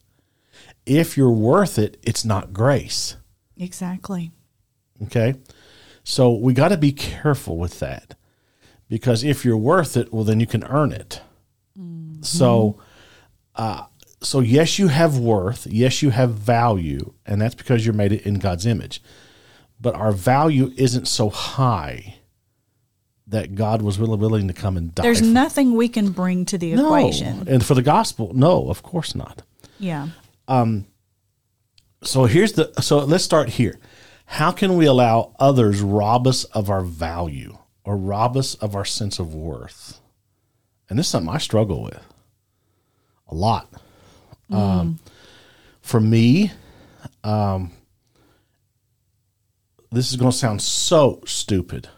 If 0.86 1.18
you're 1.18 1.32
worth 1.32 1.80
it, 1.80 1.98
it's 2.04 2.24
not 2.24 2.54
grace. 2.54 3.16
Exactly. 3.58 4.32
Okay. 5.04 5.36
So 6.04 6.32
we 6.32 6.54
got 6.54 6.70
to 6.70 6.78
be 6.78 6.92
careful 6.92 7.58
with 7.58 7.80
that 7.80 8.16
because 8.90 9.24
if 9.24 9.44
you're 9.46 9.58
worth 9.58 9.96
it, 9.98 10.14
well, 10.14 10.24
then 10.24 10.40
you 10.40 10.48
can 10.48 10.64
earn 10.66 10.92
it. 10.92 11.22
So, 12.22 12.80
uh, 13.56 13.86
so 14.22 14.40
yes, 14.40 14.78
you 14.80 14.88
have 14.90 15.18
worth. 15.18 15.68
Yes, 15.68 16.02
you 16.02 16.12
have 16.12 16.34
value, 16.36 17.14
and 17.26 17.42
that's 17.42 17.56
because 17.56 17.86
you're 17.86 17.94
made 17.96 18.12
in 18.14 18.36
God's 18.36 18.66
image. 18.66 19.02
But 19.80 19.96
our 19.96 20.12
value 20.12 20.72
isn't 20.78 21.08
so 21.08 21.30
high 21.30 22.16
that 23.28 23.56
God 23.56 23.82
was 23.82 23.98
willing, 23.98 24.20
willing 24.20 24.48
to 24.48 24.54
come 24.54 24.78
and 24.78 24.94
die. 24.94 25.04
There's 25.04 25.20
for- 25.22 25.26
nothing 25.26 25.76
we 25.76 25.88
can 25.88 26.12
bring 26.12 26.46
to 26.46 26.58
the 26.58 26.74
no, 26.76 26.94
equation. 26.96 27.48
and 27.48 27.66
for 27.66 27.74
the 27.74 27.82
gospel, 27.82 28.32
no, 28.34 28.70
of 28.70 28.84
course 28.84 29.16
not. 29.16 29.42
Yeah. 29.80 30.10
um 30.48 30.86
So 32.04 32.26
here's 32.26 32.54
the 32.54 32.72
so 32.82 33.00
let's 33.00 33.24
start 33.24 33.50
here. 33.50 33.80
How 34.26 34.52
can 34.52 34.76
we 34.78 34.86
allow 34.86 35.34
others 35.40 35.82
rob 35.82 36.28
us 36.28 36.44
of 36.46 36.70
our 36.70 36.82
value 36.84 37.58
or 37.84 37.98
rob 37.98 38.38
us 38.38 38.54
of 38.56 38.76
our 38.76 38.86
sense 38.86 39.18
of 39.20 39.34
worth? 39.34 40.00
And 40.90 41.00
this 41.00 41.08
is 41.08 41.12
something 41.12 41.34
I 41.34 41.38
struggle 41.40 41.84
with 41.84 42.00
a 43.28 43.34
lot. 43.36 43.68
Um, 44.52 45.00
for 45.82 46.00
me, 46.00 46.52
um, 47.24 47.72
this 49.92 50.10
is 50.10 50.18
going 50.18 50.32
to 50.32 50.38
sound 50.38 50.62
so 50.62 51.22
stupid. 51.26 51.90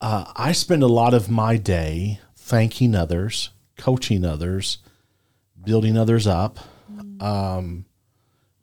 Uh, 0.00 0.32
I 0.34 0.52
spend 0.52 0.82
a 0.82 0.88
lot 0.88 1.14
of 1.14 1.30
my 1.30 1.56
day 1.56 2.20
thanking 2.36 2.94
others, 2.94 3.50
coaching 3.76 4.24
others, 4.24 4.78
building 5.62 5.96
others 5.96 6.26
up 6.26 6.58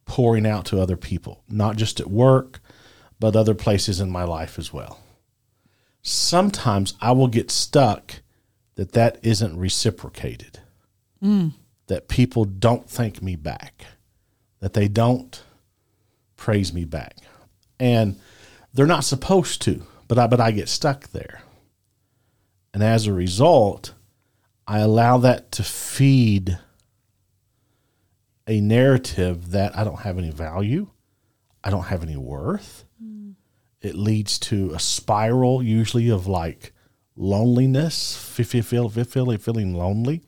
pouring 0.05 0.47
out 0.47 0.65
to 0.65 0.79
other 0.81 0.97
people, 0.97 1.43
not 1.47 1.75
just 1.75 1.99
at 1.99 2.07
work, 2.07 2.59
but 3.19 3.35
other 3.35 3.53
places 3.53 3.99
in 3.99 4.09
my 4.09 4.23
life 4.23 4.57
as 4.57 4.73
well. 4.73 4.99
Sometimes 6.01 6.95
I 7.01 7.11
will 7.11 7.27
get 7.27 7.51
stuck 7.51 8.21
that 8.75 8.93
that 8.93 9.19
isn't 9.21 9.57
reciprocated, 9.57 10.59
that 11.87 12.07
people 12.07 12.45
don't 12.45 12.89
thank 12.89 13.21
me 13.21 13.35
back, 13.35 13.85
that 14.59 14.73
they 14.73 14.87
don't 14.87 15.41
praise 16.35 16.73
me 16.73 16.85
back. 16.85 17.17
And 17.79 18.19
they're 18.73 18.85
not 18.85 19.03
supposed 19.03 19.61
to, 19.63 19.83
but 20.07 20.17
I, 20.19 20.27
but 20.27 20.39
I 20.39 20.51
get 20.51 20.69
stuck 20.69 21.09
there. 21.09 21.41
And 22.73 22.83
as 22.83 23.07
a 23.07 23.13
result, 23.13 23.93
I 24.67 24.79
allow 24.79 25.17
that 25.19 25.51
to 25.53 25.63
feed 25.63 26.59
a 28.45 28.61
narrative 28.61 29.51
that 29.51 29.77
I 29.77 29.83
don't 29.83 30.01
have 30.01 30.17
any 30.17 30.31
value, 30.31 30.87
I 31.63 31.69
don't 31.69 31.85
have 31.85 32.03
any 32.03 32.17
worth. 32.17 32.85
It 33.81 33.95
leads 33.95 34.39
to 34.39 34.73
a 34.73 34.79
spiral, 34.79 35.61
usually 35.61 36.09
of 36.09 36.27
like 36.27 36.73
loneliness, 37.15 38.17
fe- 38.17 38.43
fe- 38.43 38.61
feel, 38.61 38.89
fe- 38.89 39.03
feeling 39.03 39.37
feeling 39.37 39.73
lonely, 39.73 40.23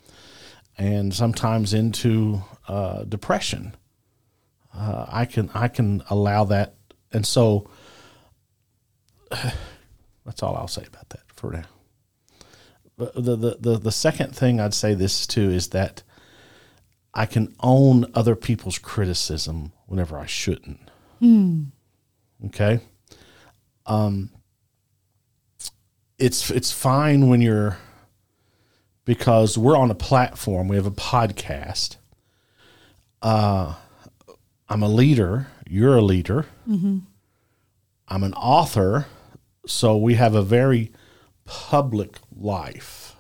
and 0.80 1.14
sometimes 1.14 1.74
into 1.74 2.42
uh, 2.68 3.04
depression. 3.04 3.76
Uh, 4.74 5.06
I 5.10 5.26
can 5.26 5.52
I 5.54 5.68
can 5.68 6.02
allow 6.10 6.46
that, 6.46 6.76
and 7.12 7.28
so 7.28 7.70
that's 10.26 10.42
all 10.42 10.56
I'll 10.56 10.68
say 10.68 10.86
about 10.88 11.10
that 11.10 11.24
for 11.28 11.52
now. 11.52 11.66
But 12.98 13.14
the, 13.14 13.36
the 13.36 13.58
the 13.60 13.78
the 13.78 13.92
second 13.92 14.36
thing 14.36 14.60
I'd 14.60 14.74
say 14.74 14.94
this 14.94 15.28
too 15.28 15.50
is 15.52 15.70
that 15.70 16.02
I 17.14 17.26
can 17.26 17.54
own 17.60 18.06
other 18.14 18.36
people's 18.36 18.80
criticism 18.80 19.74
whenever 19.86 20.18
I 20.18 20.28
shouldn't. 20.28 20.90
Okay. 22.46 22.80
Um, 23.86 24.30
it's 26.18 26.50
it's 26.52 26.72
fine 26.72 27.28
when 27.28 27.42
you're 27.42 27.78
because 29.10 29.58
we're 29.58 29.76
on 29.76 29.90
a 29.90 29.96
platform. 29.96 30.68
We 30.68 30.76
have 30.76 30.86
a 30.86 30.92
podcast. 30.92 31.96
Uh, 33.24 33.74
I'm 34.70 34.84
a 34.84 34.88
leader. 34.88 35.48
You're 35.68 35.98
a 35.98 36.02
leader. 36.04 36.46
I'm 38.08 38.22
an 38.22 38.36
author, 38.36 39.08
so 39.66 39.98
we 39.98 40.14
have 40.14 40.36
a 40.36 40.44
very 40.44 40.92
public 41.44 42.20
life. 42.40 43.16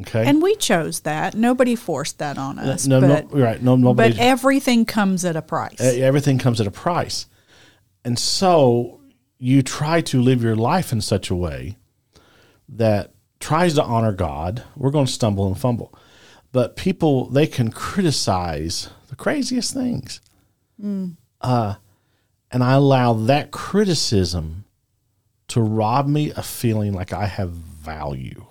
Okay. 0.00 0.26
And 0.26 0.40
we 0.40 0.56
chose 0.56 1.00
that. 1.00 1.34
Nobody 1.34 1.76
forced 1.76 2.18
that 2.20 2.38
on 2.38 2.58
us. 2.58 2.86
no, 2.86 3.02
but, 3.02 3.34
no, 3.34 3.38
right. 3.38 3.62
No, 3.62 3.76
nobody. 3.76 4.14
but 4.14 4.18
everything 4.18 4.86
comes 4.86 5.26
at 5.26 5.36
a 5.36 5.42
price. 5.42 5.82
Everything 5.82 6.38
comes 6.38 6.62
at 6.62 6.66
a 6.66 6.70
price. 6.70 7.26
And 8.06 8.18
so 8.18 9.02
you 9.36 9.60
try 9.60 10.00
to 10.00 10.22
live 10.22 10.42
your 10.42 10.56
life 10.56 10.92
in 10.92 11.02
such 11.02 11.28
a 11.28 11.34
way 11.34 11.76
that 12.70 13.12
tries 13.46 13.74
to 13.74 13.82
honor 13.84 14.10
God. 14.10 14.64
We're 14.74 14.90
going 14.90 15.06
to 15.06 15.12
stumble 15.12 15.46
and 15.46 15.56
fumble. 15.56 15.94
But 16.50 16.74
people, 16.74 17.26
they 17.26 17.46
can 17.46 17.70
criticize 17.70 18.90
the 19.08 19.14
craziest 19.14 19.72
things. 19.72 20.20
Uh, 21.40 21.76
and 22.50 22.64
I 22.64 22.72
allow 22.72 23.12
that 23.12 23.52
criticism 23.52 24.64
to 25.46 25.60
rob 25.60 26.08
me 26.08 26.32
of 26.32 26.44
feeling 26.44 26.92
like 26.92 27.12
I 27.12 27.26
have 27.26 27.50
value, 27.50 28.46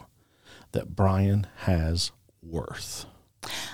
that 0.71 0.95
Brian 0.95 1.45
has 1.57 2.11
worth. 2.41 3.05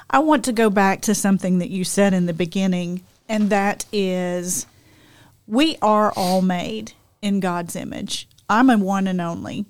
I 0.10 0.20
want 0.20 0.44
to 0.46 0.51
go 0.51 0.72
back 0.72 1.01
to 1.01 1.13
something 1.13 1.60
that 1.60 1.70
you 1.70 1.84
said 1.84 2.16
in 2.16 2.25
the 2.25 2.34
beginning, 2.34 3.04
and 3.30 3.51
that 3.51 3.86
is 3.92 4.66
we 5.46 5.78
are 5.84 6.12
all 6.16 6.42
made 6.42 6.94
in 7.22 7.42
God's 7.42 7.75
image. 7.75 8.28
I'm 8.50 8.72
a 8.72 8.78
one 8.80 9.06
and 9.06 9.22
only. 9.22 9.68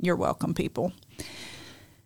You're 0.00 0.16
welcome, 0.16 0.54
people. 0.54 0.92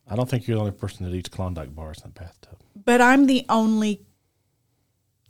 I 0.08 0.16
don't 0.16 0.28
think 0.28 0.46
you're 0.46 0.56
the 0.56 0.60
only 0.60 0.72
person 0.72 1.06
that 1.06 1.14
eats 1.14 1.28
Klondike 1.28 1.74
bars 1.74 2.00
in 2.04 2.12
the 2.12 2.20
bathtub. 2.20 2.58
But 2.74 3.00
I'm 3.00 3.26
the 3.26 3.44
only 3.48 4.02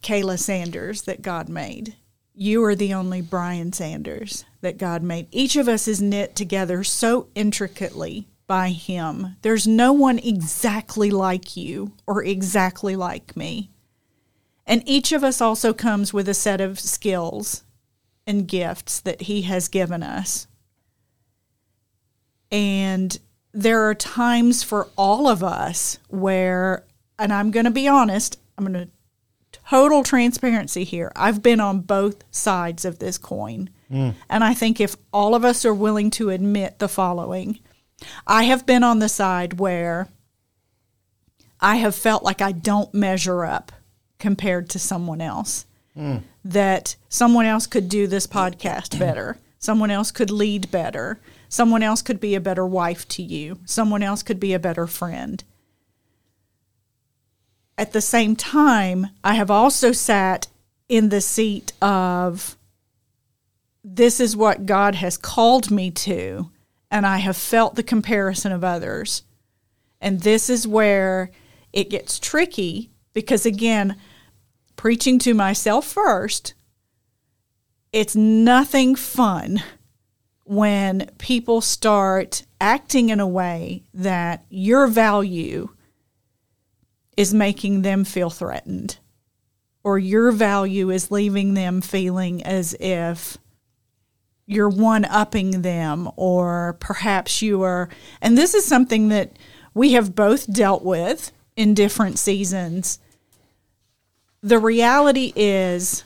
Kayla 0.02 0.38
Sanders 0.38 1.02
that 1.02 1.22
God 1.22 1.48
made. 1.48 1.96
You 2.34 2.64
are 2.64 2.74
the 2.74 2.94
only 2.94 3.20
Brian 3.20 3.72
Sanders 3.72 4.44
that 4.60 4.78
God 4.78 5.02
made. 5.02 5.28
Each 5.30 5.56
of 5.56 5.68
us 5.68 5.86
is 5.86 6.00
knit 6.00 6.34
together 6.34 6.82
so 6.82 7.28
intricately 7.34 8.28
by 8.46 8.70
Him. 8.70 9.36
There's 9.42 9.66
no 9.66 9.92
one 9.92 10.18
exactly 10.18 11.10
like 11.10 11.56
you 11.56 11.92
or 12.06 12.24
exactly 12.24 12.96
like 12.96 13.36
me. 13.36 13.70
And 14.66 14.82
each 14.86 15.12
of 15.12 15.24
us 15.24 15.40
also 15.40 15.72
comes 15.72 16.12
with 16.12 16.28
a 16.28 16.34
set 16.34 16.60
of 16.60 16.80
skills 16.80 17.64
and 18.26 18.48
gifts 18.48 19.00
that 19.00 19.22
He 19.22 19.42
has 19.42 19.68
given 19.68 20.02
us. 20.02 20.46
And 22.52 23.18
there 23.52 23.88
are 23.88 23.94
times 23.94 24.62
for 24.62 24.88
all 24.96 25.26
of 25.26 25.42
us 25.42 25.98
where, 26.08 26.84
and 27.18 27.32
I'm 27.32 27.50
going 27.50 27.64
to 27.64 27.70
be 27.70 27.88
honest, 27.88 28.38
I'm 28.56 28.70
going 28.70 28.86
to 28.86 28.90
total 29.68 30.02
transparency 30.02 30.84
here. 30.84 31.10
I've 31.16 31.42
been 31.42 31.60
on 31.60 31.80
both 31.80 32.24
sides 32.30 32.84
of 32.84 32.98
this 32.98 33.18
coin. 33.18 33.70
Mm. 33.90 34.14
And 34.28 34.44
I 34.44 34.54
think 34.54 34.80
if 34.80 34.96
all 35.12 35.34
of 35.34 35.44
us 35.44 35.64
are 35.64 35.74
willing 35.74 36.10
to 36.12 36.30
admit 36.30 36.78
the 36.78 36.88
following, 36.88 37.58
I 38.26 38.44
have 38.44 38.66
been 38.66 38.84
on 38.84 38.98
the 38.98 39.08
side 39.08 39.58
where 39.58 40.08
I 41.60 41.76
have 41.76 41.94
felt 41.94 42.22
like 42.22 42.42
I 42.42 42.52
don't 42.52 42.92
measure 42.92 43.44
up 43.44 43.72
compared 44.18 44.68
to 44.70 44.78
someone 44.78 45.20
else. 45.20 45.66
Mm. 45.96 46.22
That 46.44 46.96
someone 47.08 47.46
else 47.46 47.66
could 47.66 47.88
do 47.88 48.06
this 48.06 48.26
podcast 48.26 48.98
better. 48.98 49.38
Someone 49.58 49.90
else 49.90 50.10
could 50.10 50.30
lead 50.30 50.70
better. 50.70 51.20
Someone 51.52 51.82
else 51.82 52.00
could 52.00 52.18
be 52.18 52.34
a 52.34 52.40
better 52.40 52.66
wife 52.66 53.06
to 53.08 53.22
you. 53.22 53.58
Someone 53.66 54.02
else 54.02 54.22
could 54.22 54.40
be 54.40 54.54
a 54.54 54.58
better 54.58 54.86
friend. 54.86 55.44
At 57.76 57.92
the 57.92 58.00
same 58.00 58.36
time, 58.36 59.08
I 59.22 59.34
have 59.34 59.50
also 59.50 59.92
sat 59.92 60.48
in 60.88 61.10
the 61.10 61.20
seat 61.20 61.74
of 61.82 62.56
this 63.84 64.18
is 64.18 64.34
what 64.34 64.64
God 64.64 64.94
has 64.94 65.18
called 65.18 65.70
me 65.70 65.90
to, 65.90 66.50
and 66.90 67.04
I 67.06 67.18
have 67.18 67.36
felt 67.36 67.74
the 67.74 67.82
comparison 67.82 68.50
of 68.50 68.64
others. 68.64 69.22
And 70.00 70.22
this 70.22 70.48
is 70.48 70.66
where 70.66 71.30
it 71.70 71.90
gets 71.90 72.18
tricky 72.18 72.92
because, 73.12 73.44
again, 73.44 73.96
preaching 74.76 75.18
to 75.18 75.34
myself 75.34 75.86
first, 75.86 76.54
it's 77.92 78.16
nothing 78.16 78.94
fun 78.94 79.62
when 80.44 81.10
people 81.18 81.60
start 81.60 82.44
acting 82.60 83.08
in 83.10 83.20
a 83.20 83.26
way 83.26 83.84
that 83.94 84.44
your 84.48 84.86
value 84.86 85.68
is 87.16 87.32
making 87.34 87.82
them 87.82 88.04
feel 88.04 88.30
threatened 88.30 88.98
or 89.84 89.98
your 89.98 90.32
value 90.32 90.90
is 90.90 91.10
leaving 91.10 91.54
them 91.54 91.80
feeling 91.80 92.42
as 92.42 92.74
if 92.80 93.38
you're 94.46 94.68
one 94.68 95.04
upping 95.04 95.62
them 95.62 96.10
or 96.16 96.76
perhaps 96.80 97.42
you 97.42 97.62
are 97.62 97.88
and 98.20 98.36
this 98.36 98.54
is 98.54 98.64
something 98.64 99.08
that 99.08 99.32
we 99.74 99.92
have 99.92 100.14
both 100.14 100.52
dealt 100.52 100.82
with 100.82 101.32
in 101.56 101.74
different 101.74 102.18
seasons. 102.18 102.98
The 104.42 104.58
reality 104.58 105.32
is 105.36 106.04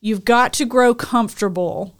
you've 0.00 0.24
got 0.24 0.52
to 0.54 0.64
grow 0.64 0.94
comfortable 0.94 1.94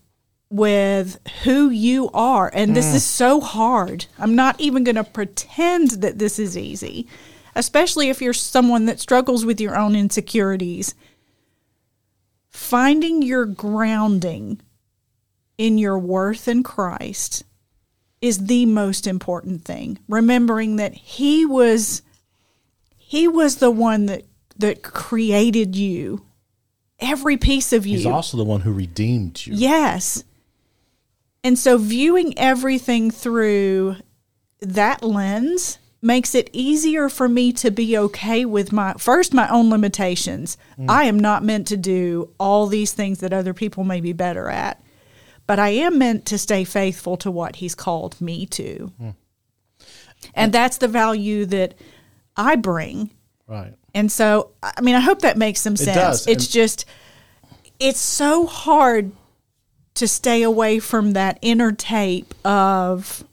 with 0.51 1.19
who 1.45 1.69
you 1.69 2.09
are 2.15 2.51
and 2.55 2.75
this 2.75 2.95
is 2.95 3.03
mm. 3.03 3.07
so 3.07 3.41
hard 3.41 4.07
i'm 4.19 4.35
not 4.35 4.59
even 4.59 4.83
going 4.83 4.95
to 4.95 5.05
pretend 5.05 5.91
that 5.91 6.19
this 6.19 6.39
is 6.39 6.57
easy 6.57 7.07
especially 7.55 8.09
if 8.09 8.23
you're 8.23 8.33
someone 8.33 8.87
that 8.87 8.99
struggles 8.99 9.45
with 9.45 9.61
your 9.61 9.77
own 9.77 9.95
insecurities 9.95 10.95
finding 12.49 13.23
your 13.23 13.45
grounding 13.45 14.61
in 15.59 15.77
your 15.77 15.99
worth 15.99 16.49
in 16.49 16.63
Christ 16.63 17.45
is 18.23 18.47
the 18.47 18.65
most 18.65 19.07
important 19.07 19.65
thing. 19.65 19.99
Remembering 20.09 20.77
that 20.77 20.95
he 20.95 21.45
was 21.45 22.03
he 22.97 23.29
was 23.29 23.57
the 23.57 23.71
one 23.71 24.07
that 24.07 24.25
that 24.57 24.83
created 24.83 25.77
you. 25.77 26.25
Every 27.01 27.37
piece 27.37 27.73
of 27.73 27.87
you. 27.87 27.97
He's 27.97 28.07
also 28.07 28.37
the 28.37 28.45
one 28.45 28.63
who 28.63 28.73
redeemed 28.73 29.47
you. 29.47 29.55
Yes. 29.55 30.25
And 31.45 31.59
so 31.59 31.79
viewing 31.79 32.37
everything 32.39 33.11
through 33.11 33.97
that 34.61 35.03
lens 35.03 35.79
makes 36.01 36.35
it 36.35 36.49
easier 36.53 37.09
for 37.09 37.29
me 37.29 37.53
to 37.53 37.71
be 37.71 37.97
okay 37.99 38.45
with 38.45 38.73
my 38.73 38.95
first 38.95 39.35
my 39.35 39.49
own 39.49 39.71
limitations. 39.71 40.57
Mm. 40.79 40.87
I 40.89 41.05
am 41.05 41.19
not 41.19 41.43
meant 41.43 41.67
to 41.69 41.77
do 41.77 42.33
all 42.39 42.67
these 42.67 42.93
things 42.93 43.19
that 43.21 43.33
other 43.33 43.55
people 43.55 43.85
may 43.85 44.01
be 44.01 44.13
better 44.13 44.49
at. 44.49 44.83
But 45.47 45.59
I 45.59 45.71
am 45.71 45.99
meant 45.99 46.27
to 46.27 46.39
stay 46.39 46.65
faithful 46.65 47.17
to 47.19 47.31
what 47.31 47.57
he's 47.57 47.75
called 47.75 48.21
me 48.21 48.45
to. 48.47 48.93
Hmm. 48.99 49.11
And 50.35 50.53
that's 50.53 50.77
the 50.77 50.89
value 50.89 51.47
that 51.47 51.75
I 52.37 52.57
bring. 52.57 53.11
Right. 53.47 53.75
And 53.95 54.13
so, 54.13 54.51
I 54.63 54.81
mean, 54.83 54.95
I 54.95 55.01
hope 55.01 55.23
that 55.23 55.39
makes 55.39 55.61
some 55.61 55.77
sense. 55.77 55.97
does, 55.97 56.27
It's 56.27 56.45
and- 56.45 56.53
just, 56.53 56.85
it's 57.81 58.01
so 58.01 58.47
hard 58.47 59.13
to 59.99 60.07
stay 60.07 60.43
away 60.43 60.79
from 60.79 61.13
that 61.13 61.39
inner 61.43 61.73
tape 61.73 62.33
of, 62.45 63.25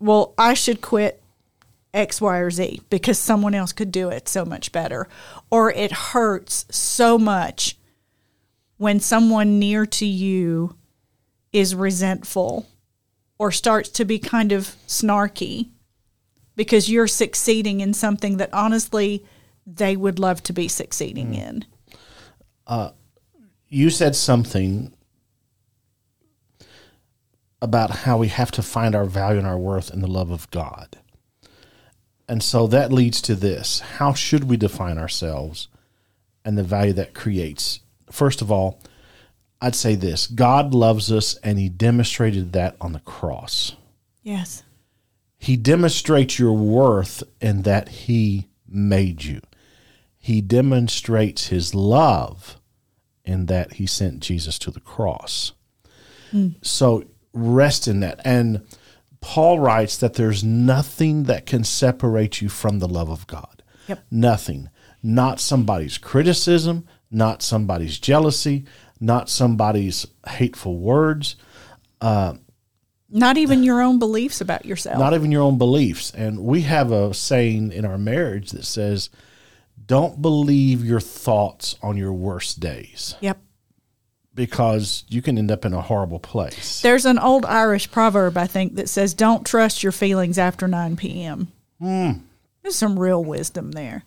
well, 0.00 0.32
I 0.38 0.54
should 0.54 0.80
quit 0.80 1.22
X, 1.92 2.20
Y, 2.20 2.38
or 2.38 2.50
Z 2.50 2.80
because 2.88 3.18
someone 3.18 3.54
else 3.54 3.72
could 3.72 3.92
do 3.92 4.08
it 4.08 4.26
so 4.26 4.44
much 4.44 4.72
better. 4.72 5.06
Or 5.50 5.70
it 5.70 5.92
hurts 5.92 6.64
so 6.70 7.18
much 7.18 7.76
when 8.78 9.00
someone 9.00 9.58
near 9.58 9.84
to 9.86 10.06
you 10.06 10.76
is 11.52 11.74
resentful 11.74 12.66
or 13.38 13.52
starts 13.52 13.90
to 13.90 14.04
be 14.06 14.18
kind 14.18 14.50
of 14.50 14.76
snarky 14.88 15.68
because 16.56 16.90
you're 16.90 17.06
succeeding 17.06 17.80
in 17.80 17.92
something 17.92 18.38
that 18.38 18.52
honestly 18.54 19.24
they 19.66 19.94
would 19.94 20.18
love 20.18 20.42
to 20.44 20.54
be 20.54 20.68
succeeding 20.68 21.34
hmm. 21.34 21.40
in. 21.40 21.64
Uh, 22.66 22.90
you 23.68 23.90
said 23.90 24.16
something 24.16 24.94
about 27.64 27.90
how 27.90 28.18
we 28.18 28.28
have 28.28 28.50
to 28.52 28.62
find 28.62 28.94
our 28.94 29.06
value 29.06 29.38
and 29.38 29.46
our 29.46 29.58
worth 29.58 29.90
in 29.90 30.00
the 30.00 30.06
love 30.06 30.30
of 30.30 30.50
God. 30.50 30.98
And 32.28 32.42
so 32.42 32.66
that 32.66 32.92
leads 32.92 33.22
to 33.22 33.34
this. 33.34 33.80
How 33.80 34.12
should 34.12 34.44
we 34.44 34.58
define 34.58 34.98
ourselves 34.98 35.68
and 36.44 36.58
the 36.58 36.62
value 36.62 36.92
that 36.92 37.14
creates? 37.14 37.80
First 38.10 38.42
of 38.42 38.52
all, 38.52 38.82
I'd 39.62 39.74
say 39.74 39.94
this 39.94 40.26
God 40.26 40.74
loves 40.74 41.10
us, 41.10 41.36
and 41.36 41.58
He 41.58 41.70
demonstrated 41.70 42.52
that 42.52 42.76
on 42.82 42.92
the 42.92 43.00
cross. 43.00 43.76
Yes. 44.22 44.62
He 45.38 45.56
demonstrates 45.56 46.38
your 46.38 46.52
worth 46.52 47.22
in 47.40 47.62
that 47.62 47.88
He 47.88 48.48
made 48.68 49.24
you. 49.24 49.40
He 50.18 50.42
demonstrates 50.42 51.46
His 51.46 51.74
love 51.74 52.60
in 53.24 53.46
that 53.46 53.74
He 53.74 53.86
sent 53.86 54.20
Jesus 54.20 54.58
to 54.58 54.70
the 54.70 54.80
cross. 54.80 55.52
Hmm. 56.30 56.48
So 56.60 57.04
rest 57.34 57.86
in 57.86 58.00
that. 58.00 58.20
And 58.24 58.62
Paul 59.20 59.58
writes 59.60 59.96
that 59.98 60.14
there's 60.14 60.42
nothing 60.44 61.24
that 61.24 61.44
can 61.46 61.64
separate 61.64 62.40
you 62.40 62.48
from 62.48 62.78
the 62.78 62.88
love 62.88 63.10
of 63.10 63.26
God. 63.26 63.62
Yep. 63.88 64.04
Nothing. 64.10 64.70
Not 65.02 65.40
somebody's 65.40 65.98
criticism, 65.98 66.86
not 67.10 67.42
somebody's 67.42 67.98
jealousy, 67.98 68.64
not 69.00 69.28
somebody's 69.28 70.06
hateful 70.28 70.78
words, 70.78 71.36
Uh, 72.00 72.34
Not 73.10 73.36
even 73.36 73.62
your 73.62 73.80
own 73.82 73.98
beliefs 73.98 74.40
about 74.40 74.64
yourself. 74.66 74.98
not 74.98 75.14
even 75.14 75.30
your 75.30 75.42
own 75.42 75.58
beliefs. 75.58 76.10
And 76.10 76.40
we 76.40 76.62
have 76.62 76.90
a 76.92 77.12
saying 77.14 77.72
in 77.72 77.84
our 77.84 77.98
marriage 77.98 78.50
that 78.50 78.64
says, 78.64 79.10
don't 79.86 80.20
believe 80.22 80.84
your 80.84 81.00
thoughts 81.00 81.76
on 81.82 81.96
your 81.98 82.12
worst 82.12 82.60
days 82.60 83.16
yep. 83.20 83.38
Because 84.34 85.04
you 85.08 85.22
can 85.22 85.38
end 85.38 85.50
up 85.50 85.64
in 85.64 85.72
a 85.72 85.80
horrible 85.80 86.18
place. 86.18 86.80
There's 86.82 87.06
an 87.06 87.18
old 87.18 87.44
Irish 87.44 87.90
proverb, 87.90 88.36
I 88.36 88.46
think, 88.46 88.74
that 88.76 88.88
says, 88.88 89.14
Don't 89.14 89.46
trust 89.46 89.82
your 89.82 89.92
feelings 89.92 90.38
after 90.38 90.66
9 90.66 90.96
p.m. 90.96 91.52
Hmm. 91.80 92.12
There's 92.62 92.76
some 92.76 92.98
real 92.98 93.22
wisdom 93.22 93.72
there. 93.72 94.04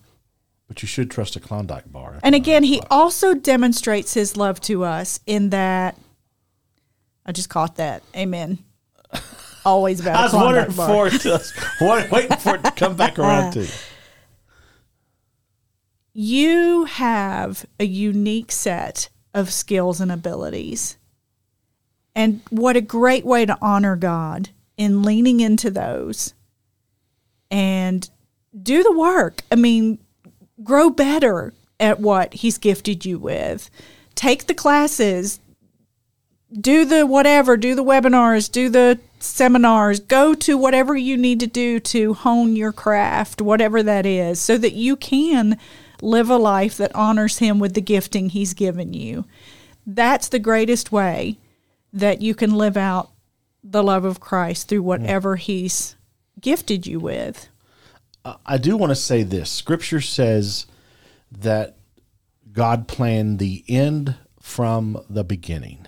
But 0.66 0.82
you 0.82 0.88
should 0.88 1.10
trust 1.10 1.36
a 1.36 1.40
Klondike 1.40 1.90
bar. 1.90 2.18
And 2.22 2.34
again, 2.34 2.62
he 2.62 2.82
also 2.90 3.34
demonstrates 3.34 4.12
his 4.14 4.36
love 4.36 4.60
to 4.62 4.84
us 4.84 5.20
in 5.26 5.50
that. 5.50 5.96
I 7.24 7.32
just 7.32 7.48
caught 7.48 7.76
that. 7.76 8.02
Amen. 8.14 8.58
Always 9.64 10.00
about 10.00 10.16
I 10.16 10.24
was 10.24 10.34
wondering 10.34 10.76
bar. 10.76 10.88
for 10.88 11.06
it 11.06 11.20
to, 11.22 11.42
waiting 12.12 12.36
for 12.36 12.56
it 12.56 12.64
to 12.64 12.70
come 12.72 12.96
back 12.96 13.18
uh, 13.18 13.22
around 13.22 13.52
to 13.52 13.62
you. 13.62 13.68
You 16.12 16.84
have 16.84 17.64
a 17.78 17.84
unique 17.84 18.50
set 18.50 19.08
of 19.34 19.52
skills 19.52 20.00
and 20.00 20.10
abilities. 20.10 20.96
And 22.14 22.40
what 22.50 22.76
a 22.76 22.80
great 22.80 23.24
way 23.24 23.46
to 23.46 23.58
honor 23.62 23.96
God 23.96 24.50
in 24.76 25.02
leaning 25.02 25.40
into 25.40 25.70
those 25.70 26.34
and 27.50 28.08
do 28.60 28.82
the 28.82 28.96
work. 28.96 29.42
I 29.52 29.54
mean, 29.54 29.98
grow 30.62 30.90
better 30.90 31.52
at 31.78 32.00
what 32.00 32.34
He's 32.34 32.58
gifted 32.58 33.04
you 33.04 33.18
with. 33.18 33.70
Take 34.14 34.46
the 34.46 34.54
classes, 34.54 35.38
do 36.52 36.84
the 36.84 37.06
whatever, 37.06 37.56
do 37.56 37.74
the 37.74 37.84
webinars, 37.84 38.50
do 38.50 38.68
the 38.68 38.98
seminars, 39.20 40.00
go 40.00 40.34
to 40.34 40.56
whatever 40.56 40.96
you 40.96 41.16
need 41.16 41.40
to 41.40 41.46
do 41.46 41.78
to 41.80 42.14
hone 42.14 42.56
your 42.56 42.72
craft, 42.72 43.40
whatever 43.40 43.82
that 43.82 44.06
is, 44.06 44.40
so 44.40 44.58
that 44.58 44.72
you 44.72 44.96
can 44.96 45.58
live 46.02 46.30
a 46.30 46.36
life 46.36 46.76
that 46.76 46.94
honors 46.94 47.38
Him 47.38 47.58
with 47.58 47.74
the 47.74 47.80
gifting 47.80 48.30
He's 48.30 48.54
given 48.54 48.92
you. 48.92 49.24
That's 49.86 50.28
the 50.28 50.38
greatest 50.38 50.92
way 50.92 51.38
that 51.92 52.20
you 52.20 52.34
can 52.34 52.54
live 52.54 52.76
out 52.76 53.10
the 53.62 53.82
love 53.82 54.04
of 54.04 54.20
Christ 54.20 54.68
through 54.68 54.80
hmm. 54.80 54.86
whatever 54.86 55.36
He's 55.36 55.96
gifted 56.40 56.86
you 56.86 57.00
with. 57.00 57.48
I 58.44 58.58
do 58.58 58.76
want 58.76 58.90
to 58.90 58.96
say 58.96 59.22
this. 59.22 59.50
Scripture 59.50 60.00
says 60.00 60.66
that 61.32 61.76
God 62.52 62.88
planned 62.88 63.38
the 63.38 63.64
end 63.68 64.16
from 64.40 65.02
the 65.08 65.24
beginning. 65.24 65.86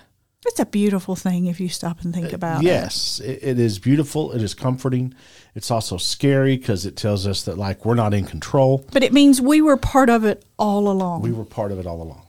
It's 0.51 0.59
a 0.59 0.67
beautiful 0.67 1.15
thing 1.15 1.47
if 1.47 1.61
you 1.61 1.69
stop 1.69 2.03
and 2.03 2.13
think 2.13 2.33
uh, 2.33 2.35
about 2.35 2.63
it. 2.63 2.67
Yes, 2.67 3.21
it, 3.21 3.39
it 3.41 3.59
is 3.61 3.79
beautiful. 3.79 4.33
It 4.33 4.43
is 4.43 4.53
comforting. 4.53 5.15
It's 5.55 5.71
also 5.71 5.97
scary 5.97 6.57
because 6.57 6.85
it 6.85 6.97
tells 6.97 7.25
us 7.25 7.45
that 7.45 7.57
like 7.57 7.85
we're 7.85 7.95
not 7.95 8.13
in 8.15 8.25
control. 8.25 8.85
But 8.93 9.05
it 9.05 9.13
means 9.13 9.41
we 9.41 9.63
were 9.63 9.77
part 9.77 10.11
of 10.11 10.25
it 10.25 10.45
all 10.59 10.89
along. 10.89 11.23
We 11.23 11.31
were 11.31 11.45
part 11.45 11.71
of 11.71 11.79
it 11.79 11.87
all 11.87 12.03
along. 12.03 12.27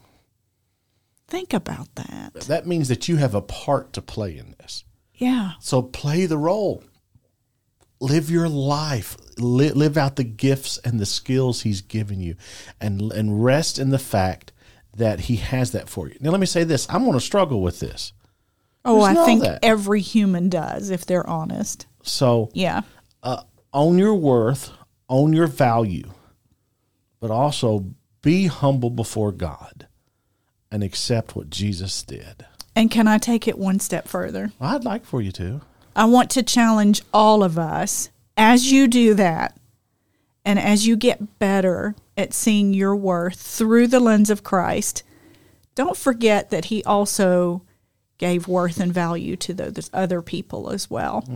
think 1.26 1.52
about 1.52 1.92
that. 1.96 2.34
That 2.46 2.64
means 2.64 2.88
that 2.88 3.08
you 3.08 3.16
have 3.16 3.34
a 3.34 3.42
part 3.42 3.92
to 3.94 4.02
play 4.02 4.38
in 4.38 4.54
this. 4.60 4.84
Yeah. 5.14 5.52
So 5.58 5.82
play 5.82 6.26
the 6.26 6.38
role. 6.38 6.84
Live 8.00 8.30
your 8.30 8.48
life. 8.48 9.16
Li- 9.36 9.70
live 9.70 9.96
out 9.96 10.14
the 10.14 10.24
gifts 10.24 10.78
and 10.84 11.00
the 11.00 11.06
skills 11.06 11.62
he's 11.62 11.80
given 11.80 12.20
you 12.20 12.36
and 12.80 13.10
and 13.12 13.42
rest 13.44 13.80
in 13.80 13.90
the 13.90 13.98
fact 13.98 14.52
that 14.96 15.20
he 15.20 15.36
has 15.36 15.72
that 15.72 15.88
for 15.88 16.08
you. 16.08 16.16
Now 16.20 16.30
let 16.30 16.40
me 16.40 16.46
say 16.46 16.64
this. 16.64 16.86
I'm 16.90 17.02
going 17.02 17.14
to 17.14 17.20
struggle 17.20 17.62
with 17.62 17.80
this. 17.80 18.12
Oh, 18.84 19.06
Just 19.06 19.18
I 19.20 19.24
think 19.24 19.44
every 19.62 20.00
human 20.00 20.48
does 20.48 20.90
if 20.90 21.06
they're 21.06 21.28
honest. 21.28 21.86
So 22.02 22.50
Yeah. 22.52 22.82
uh, 23.22 23.42
own 23.72 23.98
your 23.98 24.14
worth, 24.14 24.70
own 25.08 25.32
your 25.32 25.46
value, 25.46 26.10
but 27.20 27.30
also 27.30 27.86
be 28.22 28.46
humble 28.46 28.90
before 28.90 29.32
God 29.32 29.86
and 30.70 30.82
accept 30.82 31.36
what 31.36 31.48
Jesus 31.50 32.02
did. 32.02 32.44
And 32.74 32.90
can 32.90 33.06
I 33.06 33.18
take 33.18 33.46
it 33.46 33.58
one 33.58 33.78
step 33.78 34.08
further? 34.08 34.52
I'd 34.60 34.84
like 34.84 35.04
for 35.04 35.20
you 35.20 35.30
to. 35.32 35.60
I 35.94 36.06
want 36.06 36.30
to 36.30 36.42
challenge 36.42 37.02
all 37.12 37.44
of 37.44 37.58
us 37.58 38.10
as 38.36 38.72
you 38.72 38.88
do 38.88 39.14
that 39.14 39.56
and 40.44 40.58
as 40.58 40.86
you 40.86 40.96
get 40.96 41.38
better 41.38 41.94
at 42.16 42.34
seeing 42.34 42.74
your 42.74 42.94
worth 42.96 43.40
through 43.40 43.86
the 43.88 44.00
lens 44.00 44.30
of 44.30 44.42
Christ, 44.42 45.02
don't 45.74 45.96
forget 45.96 46.50
that 46.50 46.66
He 46.66 46.84
also 46.84 47.62
gave 48.18 48.46
worth 48.46 48.78
and 48.80 48.92
value 48.92 49.36
to 49.36 49.54
those 49.54 49.90
other 49.92 50.22
people 50.22 50.70
as 50.70 50.88
well. 50.90 51.26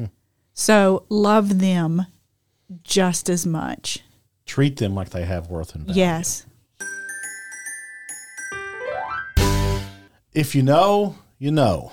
So 0.55 1.05
love 1.09 1.59
them 1.59 2.07
just 2.83 3.29
as 3.29 3.47
much. 3.47 4.01
Treat 4.45 4.77
them 4.77 4.95
like 4.95 5.11
they 5.11 5.25
have 5.25 5.49
worth 5.51 5.75
and 5.75 5.85
value. 5.87 6.01
Yes. 6.01 6.47
If 10.33 10.55
you 10.55 10.63
know, 10.63 11.17
you 11.39 11.51
know. 11.51 11.93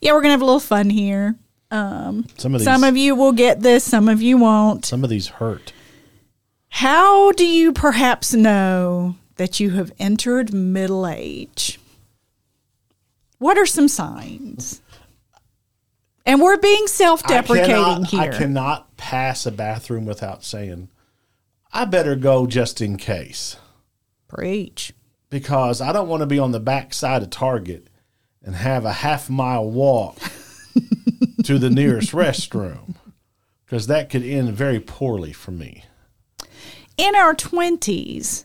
Yeah, 0.00 0.12
we're 0.12 0.20
going 0.22 0.28
to 0.30 0.32
have 0.32 0.42
a 0.42 0.46
little 0.46 0.58
fun 0.60 0.90
here. 0.90 1.36
Um, 1.70 2.26
Some 2.36 2.54
of 2.54 2.60
these 2.60 2.66
some 2.66 2.84
of 2.84 2.96
you 2.96 3.14
will 3.14 3.32
get 3.32 3.60
this, 3.60 3.84
some 3.84 4.08
of 4.08 4.20
you 4.20 4.36
won't. 4.38 4.84
some 4.84 5.04
of 5.04 5.10
these 5.10 5.28
hurt. 5.28 5.72
How 6.76 7.32
do 7.32 7.46
you 7.46 7.70
perhaps 7.70 8.32
know 8.32 9.16
that 9.36 9.60
you 9.60 9.70
have 9.72 9.92
entered 9.98 10.54
middle 10.54 11.06
age? 11.06 11.78
What 13.38 13.58
are 13.58 13.66
some 13.66 13.88
signs? 13.88 14.80
And 16.24 16.40
we're 16.40 16.56
being 16.56 16.86
self 16.86 17.24
deprecating 17.26 18.06
here. 18.06 18.20
I 18.22 18.28
cannot 18.28 18.96
pass 18.96 19.44
a 19.44 19.52
bathroom 19.52 20.06
without 20.06 20.44
saying, 20.44 20.88
I 21.74 21.84
better 21.84 22.16
go 22.16 22.46
just 22.46 22.80
in 22.80 22.96
case. 22.96 23.58
Preach. 24.26 24.94
Because 25.28 25.82
I 25.82 25.92
don't 25.92 26.08
want 26.08 26.22
to 26.22 26.26
be 26.26 26.38
on 26.38 26.52
the 26.52 26.58
back 26.58 26.94
side 26.94 27.22
of 27.22 27.28
Target 27.28 27.88
and 28.42 28.56
have 28.56 28.86
a 28.86 28.92
half 28.92 29.28
mile 29.28 29.70
walk 29.70 30.16
to 31.44 31.58
the 31.58 31.70
nearest 31.70 32.12
restroom. 32.12 32.94
Because 33.66 33.88
that 33.88 34.08
could 34.08 34.24
end 34.24 34.54
very 34.54 34.80
poorly 34.80 35.34
for 35.34 35.50
me. 35.50 35.84
In 36.96 37.14
our 37.14 37.34
20s, 37.34 38.44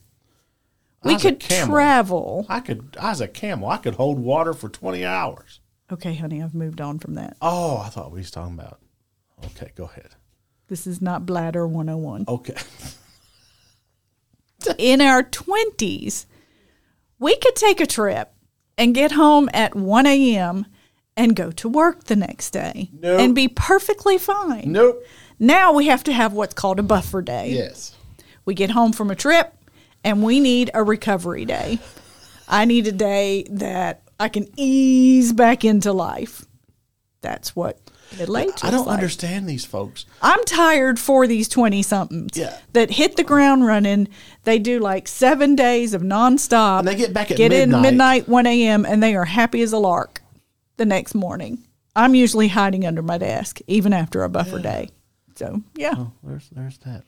we 1.04 1.18
could 1.18 1.40
travel. 1.40 2.46
I 2.50 2.60
could 2.60 2.98
I 3.00 3.10
was 3.10 3.22
a 3.22 3.28
camel. 3.28 3.70
I 3.70 3.78
could 3.78 3.96
hold 3.96 4.20
water 4.20 4.54
for 4.54 4.68
twenty 4.68 5.06
hours. 5.06 5.62
Okay, 5.92 6.16
honey, 6.16 6.42
I've 6.44 6.54
moved 6.54 6.82
on 6.82 7.00
from 7.00 7.14
that. 7.14 7.38
Oh, 7.42 7.78
I 7.78 7.88
thought 7.90 8.12
we 8.12 8.20
was 8.20 8.32
talking 8.32 8.56
about 8.56 8.80
Okay, 9.46 9.72
go 9.76 9.86
ahead. 9.86 10.16
This 10.68 10.86
is 10.88 11.02
not 11.02 11.26
bladder 11.26 11.66
101. 11.68 12.26
Okay. 12.28 12.56
in 14.78 15.00
our 15.00 15.24
20s, 15.24 16.26
we 17.20 17.38
could 17.38 17.56
take 17.56 17.80
a 17.80 17.86
trip 17.86 18.34
and 18.78 18.94
get 18.94 19.14
home 19.14 19.50
at 19.54 19.76
1 19.76 20.06
a.m. 20.06 20.66
and 21.16 21.36
go 21.36 21.52
to 21.52 21.70
work 21.70 22.06
the 22.06 22.16
next 22.16 22.52
day 22.52 22.90
Nope. 23.00 23.20
and 23.22 23.34
be 23.36 23.48
perfectly 23.48 24.18
fine. 24.18 24.72
Nope. 24.72 25.04
Now 25.40 25.72
we 25.72 25.86
have 25.88 26.04
to 26.06 26.12
have 26.14 26.34
what's 26.34 26.54
called 26.54 26.80
a 26.80 26.84
buffer 26.84 27.22
day. 27.22 27.52
Yes. 27.52 27.96
We 28.48 28.56
get 28.56 28.72
home 28.72 28.94
from 28.94 29.12
a 29.12 29.16
trip 29.16 29.54
and 30.04 30.24
we 30.24 30.40
need 30.40 30.72
a 30.74 30.82
recovery 30.84 31.46
day. 31.46 31.80
I 32.48 32.64
need 32.66 32.88
a 32.88 32.92
day 32.94 33.44
that 33.52 34.02
I 34.20 34.30
can 34.30 34.48
ease 34.56 35.34
back 35.34 35.64
into 35.66 35.92
life. 35.92 36.46
That's 37.22 37.56
what 37.58 37.78
middle 38.18 38.38
age 38.38 38.52
I 38.64 38.72
don't 38.72 38.88
like. 38.88 38.94
understand 38.96 39.50
these 39.50 39.66
folks. 39.66 40.06
I'm 40.22 40.44
tired 40.46 40.98
for 40.98 41.28
these 41.28 41.50
20 41.50 41.84
somethings 41.84 42.38
Yeah. 42.38 42.58
that 42.72 42.92
hit 42.92 43.18
the 43.18 43.24
ground 43.26 43.66
running. 43.66 44.08
They 44.46 44.60
do 44.60 44.80
like 44.80 45.10
seven 45.10 45.56
days 45.56 45.94
of 45.94 46.02
nonstop. 46.02 46.80
And 46.80 46.88
they 46.88 46.96
get 46.96 47.14
back 47.14 47.30
at 47.32 47.36
get 47.38 47.52
midnight. 47.52 47.76
in 47.76 47.82
midnight, 47.82 48.30
1 48.30 48.46
a.m., 48.48 48.86
and 48.86 49.04
they 49.04 49.14
are 49.14 49.26
happy 49.26 49.62
as 49.62 49.74
a 49.74 49.78
lark 49.78 50.22
the 50.78 50.86
next 50.86 51.14
morning. 51.16 51.66
I'm 51.98 52.16
usually 52.16 52.48
hiding 52.48 52.86
under 52.86 53.02
my 53.02 53.18
desk, 53.18 53.60
even 53.68 53.92
after 53.92 54.24
a 54.24 54.30
buffer 54.30 54.60
day. 54.60 54.90
So 55.36 55.64
yeah, 55.76 55.96
Oh, 55.98 56.12
there's 56.24 56.48
there's 56.52 56.78
that. 56.80 57.04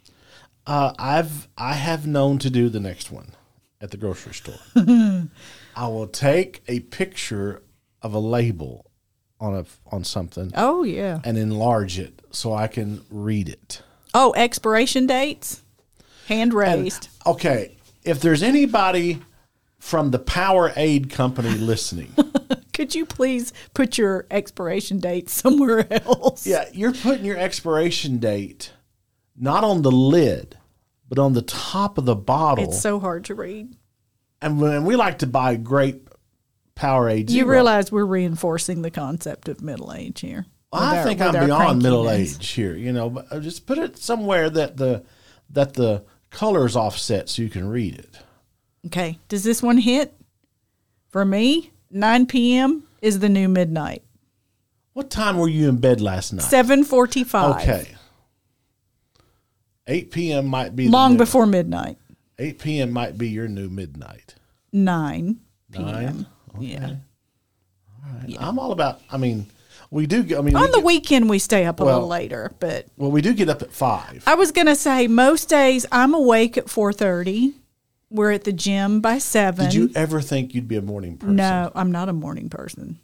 Uh, 0.68 0.94
I've 1.00 1.48
I 1.58 1.74
have 1.74 2.06
known 2.06 2.38
to 2.40 2.50
do 2.50 2.70
the 2.70 2.80
next 2.80 3.12
one 3.12 3.32
at 3.82 3.92
the 3.92 3.98
grocery 3.98 4.34
store. 4.34 4.60
I 5.76 5.88
will 5.88 6.08
take 6.08 6.62
a 6.68 6.82
picture 6.82 7.62
of 8.02 8.14
a 8.14 8.20
label 8.20 8.86
on 9.40 9.56
a 9.56 9.66
on 9.92 10.04
something 10.04 10.52
oh 10.56 10.84
yeah. 10.84 11.22
and 11.24 11.38
enlarge 11.38 11.98
it 11.98 12.22
so 12.32 12.54
I 12.54 12.68
can 12.68 13.02
read 13.10 13.50
it. 13.50 13.82
Oh, 14.14 14.34
expiration 14.36 15.06
dates, 15.08 15.64
hand 16.28 16.52
And, 16.52 16.60
raised. 16.60 17.10
okay, 17.26 17.78
if 18.04 18.20
there's 18.22 18.42
anybody 18.44 19.20
from 19.78 20.12
the 20.12 20.20
Powerade 20.20 21.10
Company 21.12 21.50
listening, 21.52 22.14
Could 22.74 22.96
you 22.96 23.06
please 23.06 23.52
put 23.74 23.98
your 23.98 24.26
expiration 24.32 25.00
date 25.00 25.30
somewhere 25.30 25.86
else? 26.06 26.48
yeah, 26.48 26.66
you're 26.74 26.94
putting 26.94 27.26
your 27.26 27.38
expiration 27.38 28.18
date 28.20 28.72
not 29.40 29.64
on 29.64 29.82
the 29.82 29.92
lid, 29.92 30.58
but 31.08 31.18
on 31.18 31.34
the 31.34 31.42
top 31.42 31.98
of 31.98 32.06
the 32.06 32.16
bottle. 32.16 32.66
It's 32.66 32.82
so 32.82 33.00
hard 33.00 33.26
to 33.26 33.36
read. 33.36 33.76
and 34.42 34.62
when 34.62 34.86
we 34.86 34.96
like 34.96 35.20
to 35.20 35.28
buy 35.28 35.56
great 35.56 36.02
Powerade, 36.76 37.30
You 37.30 37.46
realize 37.46 37.92
we're 37.92 38.06
reinforcing 38.06 38.84
the 38.84 38.92
concept 38.92 39.50
of 39.50 39.62
middle 39.62 39.92
age 39.94 40.22
here. 40.22 40.46
I 40.72 40.98
our- 41.00 41.04
think 41.04 41.20
I'm 41.20 41.46
beyond 41.46 41.84
middle 41.84 42.10
age 42.10 42.48
here. 42.48 42.74
You 42.76 42.94
know, 42.94 43.10
but 43.10 43.28
uh, 43.32 43.40
just 43.42 43.66
put 43.66 43.78
it 43.78 43.98
somewhere 43.98 44.50
that 44.50 44.78
the 44.78 45.04
that 45.50 45.74
the 45.74 46.06
colors 46.30 46.76
offset 46.78 47.28
so 47.28 47.42
you 47.42 47.50
can 47.50 47.68
read 47.68 47.96
it. 47.96 48.20
Okay. 48.86 49.20
Does 49.28 49.44
this 49.44 49.62
one 49.62 49.78
hit? 49.80 50.16
For 51.10 51.26
me, 51.26 51.72
9 51.92 52.28
p.m. 52.28 52.84
is 53.02 53.20
the 53.20 53.30
new 53.30 53.50
midnight. 53.50 54.04
What 54.94 55.10
time 55.10 55.38
were 55.38 55.50
you 55.50 55.68
in 55.68 55.78
bed 55.78 56.00
last 56.02 56.32
night? 56.32 56.46
7:45. 56.46 57.62
Okay. 57.62 57.96
8 59.90 60.12
p.m. 60.12 60.46
might 60.48 60.76
be 60.76 60.88
Long 60.88 61.18
before 61.18 61.46
midnight. 61.46 61.98
8 62.38 62.60
p.m. 62.60 62.92
might 62.92 63.18
be 63.18 63.28
your 63.30 63.48
new 63.48 63.70
midnight. 63.70 64.36
9 64.72 65.40
p.m. 65.72 65.84
Nine. 65.86 66.26
Yeah. 66.60 66.96
I'm 68.40 68.58
all 68.60 68.72
about. 68.72 69.02
I 69.12 69.18
mean, 69.18 69.48
we 69.92 70.06
do. 70.08 70.24
get- 70.24 70.38
I 70.40 70.42
mean, 70.42 70.54
we 70.54 70.60
On 70.62 70.72
the 70.72 70.78
get- 70.78 70.86
weekend 70.86 71.30
we 71.30 71.40
stay 71.40 71.66
up 71.66 71.80
a 71.80 71.86
Well- 71.86 71.96
little 71.96 72.08
later, 72.10 72.52
but 72.60 72.88
well, 72.98 73.12
we 73.12 73.22
do 73.22 73.34
get 73.34 73.50
up 73.50 73.62
at 73.62 73.72
five. 73.72 74.24
I 74.28 74.36
was 74.36 74.52
gonna 74.52 74.76
say 74.76 75.08
most 75.08 75.50
days 75.50 75.86
I'm 75.92 76.14
awake 76.14 76.58
at 76.58 76.66
4:30. 76.70 77.54
We're 78.12 78.32
at 78.32 78.44
the 78.44 78.54
gym 78.54 79.02
by 79.02 79.20
seven. 79.20 79.66
Did 79.66 79.74
you 79.76 79.92
ever 79.96 80.22
think 80.22 80.56
you'd 80.56 80.68
be 80.68 80.78
a 80.78 80.82
morning 80.82 81.18
person? 81.18 81.36
No, 81.36 81.72
I'm 81.76 81.92
not 81.92 82.10
a 82.10 82.14
morning 82.14 82.50
person. 82.50 83.00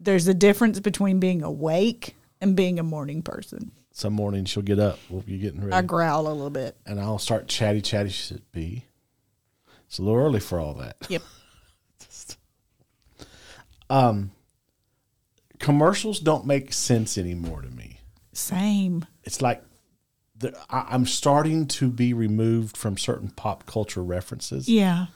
There's 0.00 0.26
a 0.26 0.34
difference 0.34 0.80
between 0.80 1.20
being 1.20 1.42
awake 1.42 2.16
and 2.40 2.56
being 2.56 2.78
a 2.80 2.82
morning 2.82 3.22
person. 3.22 3.70
Some 3.94 4.14
morning 4.14 4.44
she'll 4.46 4.62
get 4.62 4.78
up. 4.78 4.98
We'll 5.10 5.20
be 5.20 5.38
getting 5.38 5.60
ready. 5.60 5.72
I 5.72 5.82
growl 5.82 6.26
a 6.26 6.32
little 6.32 6.50
bit. 6.50 6.76
and 6.86 6.98
I'll 7.00 7.18
start 7.18 7.46
chatty 7.46 7.80
chatty. 7.82 8.08
She 8.10 8.22
said, 8.22 8.42
"B, 8.50 8.86
it's 9.86 9.98
a 9.98 10.02
little 10.02 10.18
early 10.18 10.40
for 10.40 10.58
all 10.58 10.74
that." 10.74 10.96
Yep. 11.08 11.22
Um, 13.90 14.30
commercials 15.58 16.18
don't 16.18 16.46
make 16.46 16.72
sense 16.72 17.18
anymore 17.18 17.60
to 17.60 17.68
me. 17.68 17.98
Same. 18.32 19.04
It's 19.24 19.42
like 19.42 19.62
the, 20.38 20.56
I, 20.70 20.86
I'm 20.90 21.04
starting 21.04 21.66
to 21.68 21.90
be 21.90 22.14
removed 22.14 22.74
from 22.76 22.96
certain 22.96 23.28
pop 23.30 23.66
culture 23.66 24.02
references, 24.02 24.66
Yeah. 24.66 25.06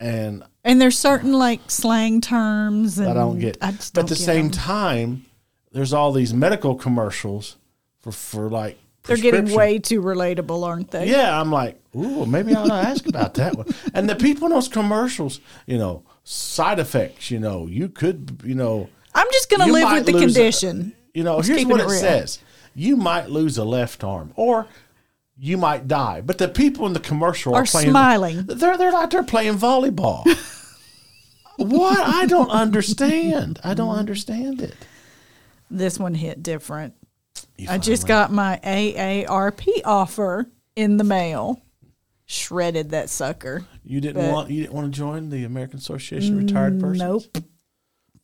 and 0.00 0.42
And 0.64 0.80
there's 0.80 0.98
certain 0.98 1.34
like 1.34 1.70
slang 1.70 2.20
terms 2.20 2.98
and 2.98 3.08
I 3.10 3.14
don't 3.14 3.38
get. 3.38 3.58
I 3.62 3.70
just 3.72 3.94
but 3.94 4.04
at 4.04 4.08
the 4.08 4.16
same 4.16 4.46
'em. 4.46 4.50
time, 4.50 5.26
there's 5.70 5.92
all 5.92 6.10
these 6.10 6.34
medical 6.34 6.74
commercials 6.74 7.56
for 8.04 8.12
for 8.12 8.50
like 8.50 8.78
they're 9.04 9.16
getting 9.16 9.54
way 9.54 9.78
too 9.78 10.00
relatable, 10.00 10.64
aren't 10.64 10.90
they? 10.90 11.10
Yeah, 11.10 11.38
I'm 11.38 11.50
like, 11.50 11.80
ooh, 11.96 12.24
maybe 12.26 12.54
I'll 12.54 12.72
ask 12.72 13.06
about 13.06 13.34
that 13.34 13.56
one. 13.56 13.66
And 13.94 14.08
the 14.08 14.16
people 14.16 14.46
in 14.46 14.52
those 14.52 14.68
commercials, 14.68 15.40
you 15.66 15.76
know, 15.78 16.04
side 16.22 16.78
effects. 16.78 17.30
You 17.30 17.38
know, 17.38 17.66
you 17.66 17.88
could, 17.88 18.40
you 18.44 18.54
know. 18.54 18.88
I'm 19.14 19.26
just 19.32 19.50
gonna 19.50 19.72
live 19.72 19.90
with 19.92 20.06
the 20.06 20.12
lose 20.12 20.22
a- 20.22 20.26
condition. 20.26 20.94
You 21.14 21.22
know, 21.22 21.38
Just 21.38 21.48
here's 21.50 21.64
what 21.66 21.80
it 21.80 21.90
says: 21.90 22.40
you 22.74 22.96
might 22.96 23.30
lose 23.30 23.56
a 23.56 23.64
left 23.64 24.02
arm, 24.04 24.32
or 24.36 24.66
you 25.38 25.56
might 25.56 25.86
die. 25.86 26.20
But 26.20 26.38
the 26.38 26.48
people 26.48 26.86
in 26.86 26.92
the 26.92 27.00
commercial 27.00 27.54
are, 27.54 27.62
Are 27.62 27.66
playing, 27.66 27.90
smiling. 27.90 28.46
They're 28.46 28.76
they're 28.76 28.92
like 28.92 29.10
they're 29.10 29.22
playing 29.22 29.54
volleyball. 29.58 30.24
what? 31.56 32.00
I 32.00 32.26
don't 32.26 32.50
understand. 32.50 33.60
I 33.62 33.74
don't 33.74 33.94
understand 33.94 34.60
it. 34.60 34.74
this 35.70 35.98
one 35.98 36.14
hit 36.14 36.42
different. 36.42 36.94
You 37.56 37.68
I 37.70 37.78
just 37.78 38.06
got 38.06 38.32
my 38.32 38.58
AARP 38.64 39.66
offer 39.84 40.50
in 40.74 40.96
the 40.96 41.04
mail. 41.04 41.60
Shredded 42.26 42.90
that 42.90 43.10
sucker. 43.10 43.64
You 43.84 44.00
didn't 44.00 44.22
but- 44.22 44.32
want 44.32 44.50
you 44.50 44.62
didn't 44.62 44.74
want 44.74 44.92
to 44.92 44.96
join 44.98 45.28
the 45.28 45.44
American 45.44 45.78
Association 45.78 46.34
of 46.38 46.44
Retired 46.44 46.80
Persons. 46.80 47.28
Nope. 47.34 47.44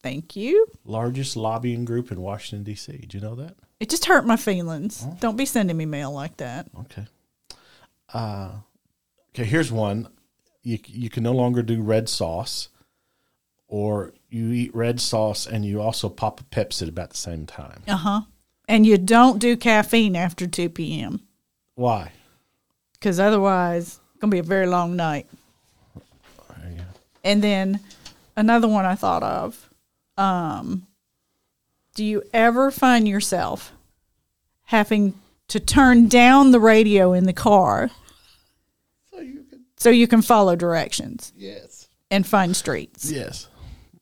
Thank 0.02 0.34
you. 0.36 0.66
Largest 0.84 1.36
lobbying 1.36 1.84
group 1.84 2.10
in 2.10 2.20
Washington 2.20 2.64
D.C. 2.64 2.92
Did 2.96 3.12
you 3.14 3.20
know 3.20 3.34
that? 3.34 3.56
It 3.78 3.90
just 3.90 4.06
hurt 4.06 4.26
my 4.26 4.36
feelings. 4.36 5.06
Don't 5.20 5.36
be 5.36 5.44
sending 5.44 5.76
me 5.76 5.84
mail 5.84 6.12
like 6.12 6.38
that. 6.38 6.68
Okay. 6.80 7.06
Uh, 8.12 8.52
okay. 9.34 9.44
Here's 9.44 9.70
one. 9.70 10.08
You 10.62 10.78
you 10.86 11.10
can 11.10 11.22
no 11.22 11.32
longer 11.32 11.62
do 11.62 11.82
red 11.82 12.08
sauce, 12.08 12.70
or 13.68 14.14
you 14.30 14.50
eat 14.52 14.74
red 14.74 15.00
sauce 15.00 15.46
and 15.46 15.64
you 15.64 15.80
also 15.80 16.08
pop 16.08 16.40
a 16.40 16.44
Pepsi 16.44 16.82
at 16.82 16.88
about 16.88 17.10
the 17.10 17.16
same 17.16 17.44
time. 17.46 17.82
Uh 17.86 17.96
huh. 17.96 18.20
And 18.70 18.87
you 18.87 18.96
don't 18.98 19.40
do 19.40 19.56
caffeine 19.56 20.14
after 20.14 20.46
2 20.46 20.68
p.m. 20.70 21.20
Why? 21.74 22.12
because 22.92 23.18
otherwise 23.18 23.83
it's 24.12 24.20
going 24.20 24.30
to 24.30 24.35
be 24.35 24.38
a 24.40 24.42
very 24.42 24.66
long 24.66 24.94
night. 24.94 25.26
There 25.96 26.70
you 26.70 26.76
go. 26.76 26.83
And 27.24 27.42
then 27.42 27.80
another 28.37 28.68
one 28.68 28.85
I 28.85 28.94
thought 28.94 29.22
of. 29.22 29.68
Um, 30.18 30.87
do 31.94 32.04
you 32.04 32.22
ever 32.35 32.70
find 32.70 33.09
yourself 33.09 33.72
having 34.66 35.14
to 35.48 35.59
turn 35.59 36.09
down 36.09 36.50
the 36.50 36.61
radio 36.61 37.14
in 37.14 37.24
the 37.24 37.33
car 37.33 37.90
So 39.11 39.20
you 39.20 39.44
can. 39.48 39.64
so 39.78 39.88
you 39.88 40.06
can 40.06 40.20
follow 40.22 40.54
directions 40.56 41.33
Yes. 41.35 41.88
and 42.11 42.26
find 42.26 42.54
streets? 42.54 43.11
Yes. 43.11 43.48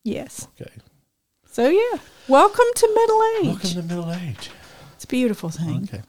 Yes. 0.02 0.48
Okay. 0.60 0.72
So 1.46 1.68
yeah, 1.68 1.98
welcome 2.26 2.66
to 2.74 2.88
middle 2.94 3.22
age. 3.38 3.46
Welcome 3.46 3.70
to 3.70 3.82
middle 3.82 4.12
age. 4.12 4.50
It's 4.98 5.04
a 5.04 5.06
beautiful 5.06 5.48
thing. 5.48 5.84
Okay. 5.84 6.02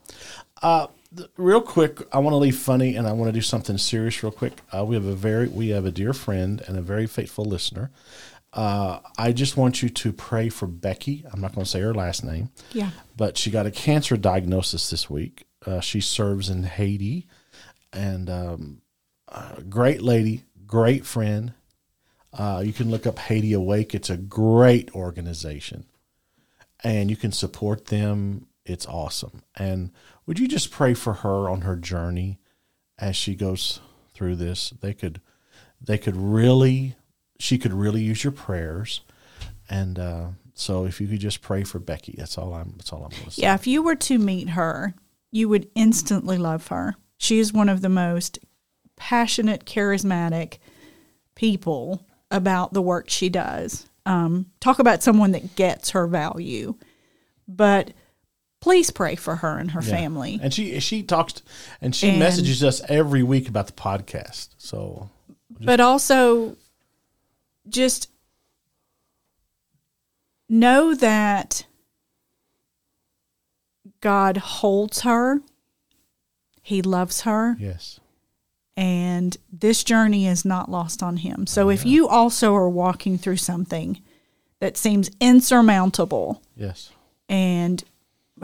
Uh, 0.60 0.88
th- 1.16 1.30
real 1.36 1.60
quick, 1.60 2.02
I 2.12 2.18
want 2.18 2.32
to 2.32 2.38
leave 2.38 2.58
funny, 2.58 2.96
and 2.96 3.06
I 3.06 3.12
want 3.12 3.28
to 3.28 3.32
do 3.32 3.40
something 3.40 3.78
serious 3.78 4.20
real 4.24 4.32
quick. 4.32 4.54
Uh, 4.76 4.84
we 4.84 4.96
have 4.96 5.04
a 5.04 5.14
very, 5.14 5.46
we 5.46 5.68
have 5.68 5.86
a 5.86 5.92
dear 5.92 6.12
friend 6.12 6.60
and 6.66 6.76
a 6.76 6.82
very 6.82 7.06
faithful 7.06 7.44
listener. 7.44 7.92
Uh, 8.52 8.98
I 9.16 9.30
just 9.30 9.56
want 9.56 9.80
you 9.80 9.90
to 9.90 10.12
pray 10.12 10.48
for 10.48 10.66
Becky. 10.66 11.24
I'm 11.32 11.40
not 11.40 11.54
going 11.54 11.64
to 11.64 11.70
say 11.70 11.80
her 11.82 11.94
last 11.94 12.24
name, 12.24 12.50
Yeah. 12.72 12.90
but 13.16 13.38
she 13.38 13.48
got 13.52 13.64
a 13.64 13.70
cancer 13.70 14.16
diagnosis 14.16 14.90
this 14.90 15.08
week. 15.08 15.44
Uh, 15.64 15.78
she 15.78 16.00
serves 16.00 16.48
in 16.50 16.64
Haiti, 16.64 17.28
and 17.92 18.28
um, 18.28 18.82
uh, 19.28 19.60
great 19.68 20.02
lady, 20.02 20.42
great 20.66 21.06
friend. 21.06 21.52
Uh, 22.32 22.60
you 22.66 22.72
can 22.72 22.90
look 22.90 23.06
up 23.06 23.20
Haiti 23.20 23.52
Awake. 23.52 23.94
It's 23.94 24.10
a 24.10 24.16
great 24.16 24.92
organization 24.96 25.86
and 26.82 27.10
you 27.10 27.16
can 27.16 27.30
support 27.32 27.86
them. 27.86 28.46
It's 28.64 28.86
awesome. 28.86 29.42
And 29.56 29.90
would 30.26 30.38
you 30.38 30.46
just 30.46 30.70
pray 30.70 30.94
for 30.94 31.14
her 31.14 31.48
on 31.48 31.62
her 31.62 31.76
journey 31.76 32.38
as 32.98 33.16
she 33.16 33.34
goes 33.34 33.80
through 34.12 34.36
this? 34.36 34.70
They 34.80 34.94
could, 34.94 35.20
they 35.80 35.98
could 35.98 36.16
really, 36.16 36.96
she 37.38 37.58
could 37.58 37.72
really 37.72 38.02
use 38.02 38.22
your 38.22 38.32
prayers. 38.32 39.00
And 39.68 39.98
uh, 39.98 40.26
so, 40.54 40.84
if 40.84 41.00
you 41.00 41.06
could 41.06 41.20
just 41.20 41.42
pray 41.42 41.64
for 41.64 41.78
Becky, 41.78 42.14
that's 42.18 42.36
all 42.36 42.52
I'm. 42.52 42.74
That's 42.76 42.92
all 42.92 43.04
I'm 43.04 43.10
to 43.10 43.30
say. 43.30 43.42
Yeah, 43.42 43.54
if 43.54 43.66
you 43.66 43.82
were 43.82 43.96
to 43.96 44.18
meet 44.18 44.50
her, 44.50 44.94
you 45.30 45.48
would 45.48 45.70
instantly 45.74 46.36
love 46.36 46.66
her. 46.68 46.96
She 47.16 47.38
is 47.38 47.52
one 47.52 47.68
of 47.68 47.80
the 47.80 47.88
most 47.88 48.38
passionate, 48.96 49.64
charismatic 49.64 50.58
people 51.34 52.06
about 52.30 52.72
the 52.72 52.82
work 52.82 53.08
she 53.08 53.28
does. 53.28 53.88
Um, 54.04 54.46
talk 54.60 54.78
about 54.78 55.02
someone 55.02 55.32
that 55.32 55.56
gets 55.56 55.90
her 55.90 56.06
value. 56.06 56.74
But 57.46 57.92
please 58.60 58.90
pray 58.90 59.14
for 59.16 59.36
her 59.36 59.56
and 59.58 59.70
her 59.72 59.80
Yeah. 59.82 59.88
family. 59.90 60.38
And 60.42 60.52
she 60.52 60.78
she 60.80 61.02
talks 61.02 61.42
and 61.80 61.94
she 61.94 62.10
And- 62.10 62.18
messages 62.18 62.62
us 62.62 62.80
every 62.88 63.22
week 63.22 63.48
about 63.48 63.66
the 63.66 63.72
podcast. 63.72 64.48
So 64.58 65.08
but 65.60 65.80
also 65.80 66.56
just 67.68 68.08
know 70.48 70.94
that 70.94 71.64
God 74.00 74.36
holds 74.38 75.00
her. 75.00 75.40
He 76.62 76.82
loves 76.82 77.22
her. 77.22 77.56
yes, 77.58 77.98
and 78.76 79.36
this 79.52 79.82
journey 79.82 80.26
is 80.26 80.44
not 80.44 80.70
lost 80.70 81.02
on 81.02 81.18
him. 81.18 81.46
So 81.46 81.68
if 81.68 81.84
you 81.84 82.06
also 82.08 82.54
are 82.54 82.68
walking 82.68 83.18
through 83.18 83.38
something 83.38 84.00
that 84.60 84.76
seems 84.76 85.10
insurmountable 85.20 86.42
yes, 86.56 86.90
and 87.28 87.82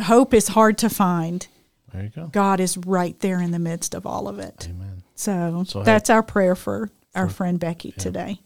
hope 0.02 0.34
is 0.34 0.48
hard 0.48 0.78
to 0.78 0.88
find, 0.90 1.46
There 1.92 2.02
you 2.04 2.08
go. 2.10 2.26
God 2.28 2.60
is 2.60 2.76
right 2.78 3.18
there 3.20 3.40
in 3.40 3.50
the 3.50 3.58
midst 3.58 3.94
of 3.94 4.06
all 4.06 4.28
of 4.28 4.38
it. 4.38 4.68
Amen. 4.70 5.02
So, 5.14 5.64
So, 5.66 5.80
hey- 5.80 5.84
that's 5.86 6.10
our 6.10 6.22
prayer 6.22 6.54
for 6.54 6.90
our 7.14 7.28
friend 7.28 7.58
Becky 7.58 7.92
today. 7.92 8.40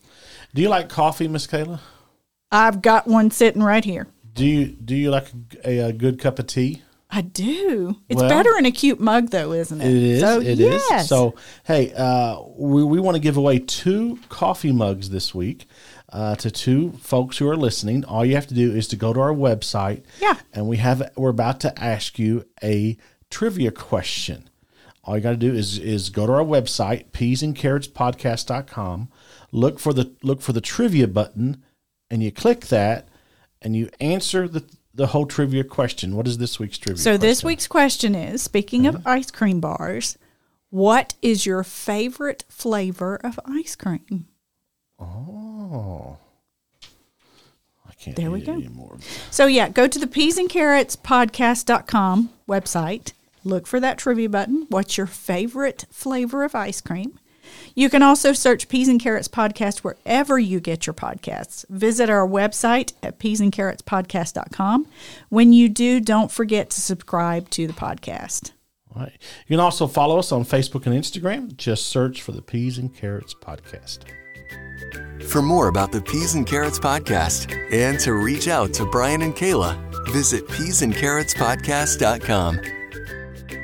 Do 0.54 0.62
you 0.62 0.68
like 0.68 0.88
coffee, 0.88 1.26
Miss 1.28 1.46
Kayla? 1.46 1.80
I've 2.52 2.82
got 2.82 3.06
one 3.06 3.30
sitting 3.30 3.62
right 3.62 3.84
here. 3.84 4.06
Do 4.32 4.46
you 4.46 4.66
do 4.66 4.94
you 4.94 5.10
like 5.10 5.26
a, 5.64 5.78
a 5.78 5.92
good 5.92 6.18
cup 6.20 6.38
of 6.38 6.46
tea? 6.46 6.82
I 7.12 7.22
do. 7.22 7.96
It's 8.08 8.20
Well- 8.20 8.28
better 8.28 8.56
in 8.56 8.66
a 8.66 8.70
cute 8.70 9.00
mug, 9.00 9.30
though, 9.30 9.52
isn't 9.52 9.80
it? 9.80 9.86
It 9.88 10.02
is. 10.02 10.20
So, 10.20 10.40
It 10.40 10.60
is. 10.60 10.82
yes. 10.90 11.08
So, 11.08 11.34
hey, 11.64 11.92
uh, 11.94 12.40
we, 12.56 12.84
we 12.84 13.00
want 13.00 13.16
to 13.16 13.20
give 13.20 13.36
away 13.36 13.58
two 13.58 14.20
coffee 14.28 14.70
mugs 14.70 15.10
this 15.10 15.34
week 15.34 15.66
uh, 16.12 16.34
to 16.36 16.50
two 16.50 16.92
folks 17.00 17.38
who 17.38 17.48
are 17.48 17.56
listening. 17.56 18.04
All 18.04 18.24
you 18.24 18.34
have 18.34 18.46
to 18.48 18.54
do 18.54 18.74
is 18.74 18.88
to 18.88 18.96
go 18.96 19.12
to 19.12 19.20
our 19.20 19.32
website. 19.32 20.02
Yeah. 20.20 20.38
And 20.52 20.68
we 20.68 20.78
have 20.78 21.10
we're 21.16 21.30
about 21.30 21.60
to 21.60 21.82
ask 21.82 22.18
you 22.18 22.46
a 22.62 22.96
trivia 23.30 23.70
question. 23.70 24.50
All 25.04 25.16
you 25.16 25.22
got 25.22 25.30
to 25.30 25.36
do 25.36 25.54
is 25.54 25.78
is 25.78 26.10
go 26.10 26.26
to 26.26 26.32
our 26.32 26.44
website 26.44 27.10
peasandcarrotspodcast.com, 27.10 29.08
look 29.52 29.78
for 29.78 29.92
the 29.92 30.12
look 30.22 30.42
for 30.42 30.52
the 30.52 30.60
trivia 30.60 31.08
button, 31.08 31.62
and 32.10 32.22
you 32.22 32.30
click 32.30 32.66
that, 32.66 33.08
and 33.62 33.74
you 33.76 33.88
answer 34.00 34.46
the 34.46 34.64
the 34.92 35.08
whole 35.08 35.26
trivia 35.26 35.64
question. 35.64 36.16
What 36.16 36.26
is 36.26 36.38
this 36.38 36.58
week's 36.58 36.78
trivia? 36.78 37.02
So 37.02 37.16
this 37.16 37.42
week's 37.42 37.66
question 37.66 38.14
is: 38.14 38.42
Speaking 38.42 38.86
of 38.86 39.06
ice 39.06 39.30
cream 39.30 39.60
bars, 39.60 40.18
what 40.68 41.14
is 41.22 41.46
your 41.46 41.64
favorite 41.64 42.44
flavor 42.48 43.16
of 43.16 43.40
ice 43.46 43.76
cream? 43.76 44.26
Oh. 45.00 46.16
I 47.88 47.92
can't 47.94 48.16
There 48.16 48.30
we 48.30 48.40
go. 48.42 48.52
anymore. 48.52 48.98
So 49.30 49.46
yeah, 49.46 49.68
go 49.68 49.86
to 49.88 49.98
the 49.98 50.06
peas 50.06 50.38
and 50.38 50.48
carrots 50.48 50.96
podcast.com 50.96 52.30
website. 52.48 53.12
Look 53.44 53.66
for 53.66 53.80
that 53.80 53.98
trivia 53.98 54.28
button. 54.28 54.66
What's 54.68 54.96
your 54.98 55.06
favorite 55.06 55.86
flavor 55.90 56.44
of 56.44 56.54
ice 56.54 56.80
cream? 56.80 57.18
You 57.74 57.88
can 57.90 58.02
also 58.02 58.32
search 58.32 58.68
Peas 58.68 58.86
and 58.88 59.00
Carrots 59.00 59.26
Podcast 59.26 59.78
wherever 59.78 60.38
you 60.38 60.60
get 60.60 60.86
your 60.86 60.94
podcasts. 60.94 61.66
Visit 61.68 62.08
our 62.08 62.26
website 62.26 62.92
at 63.02 63.18
peasandcarrotspodcast.com. 63.18 64.86
When 65.30 65.52
you 65.52 65.68
do, 65.68 66.00
don't 66.00 66.30
forget 66.30 66.70
to 66.70 66.80
subscribe 66.80 67.50
to 67.50 67.66
the 67.66 67.72
podcast. 67.72 68.52
All 68.94 69.02
right. 69.02 69.12
You 69.46 69.54
can 69.56 69.60
also 69.60 69.86
follow 69.88 70.18
us 70.18 70.30
on 70.32 70.44
Facebook 70.44 70.86
and 70.86 70.94
Instagram. 70.94 71.56
Just 71.56 71.86
search 71.86 72.22
for 72.22 72.32
the 72.32 72.42
Peas 72.42 72.78
and 72.78 72.94
Carrots 72.94 73.34
Podcast. 73.34 74.00
For 75.28 75.42
more 75.42 75.68
about 75.68 75.92
the 75.92 76.02
Peas 76.02 76.34
and 76.34 76.46
Carrots 76.46 76.78
podcast 76.78 77.54
and 77.72 77.98
to 78.00 78.14
reach 78.14 78.48
out 78.48 78.72
to 78.74 78.86
Brian 78.86 79.22
and 79.22 79.34
Kayla, 79.34 79.78
visit 80.10 80.46
peasandcarrotspodcast.com. 80.48 82.60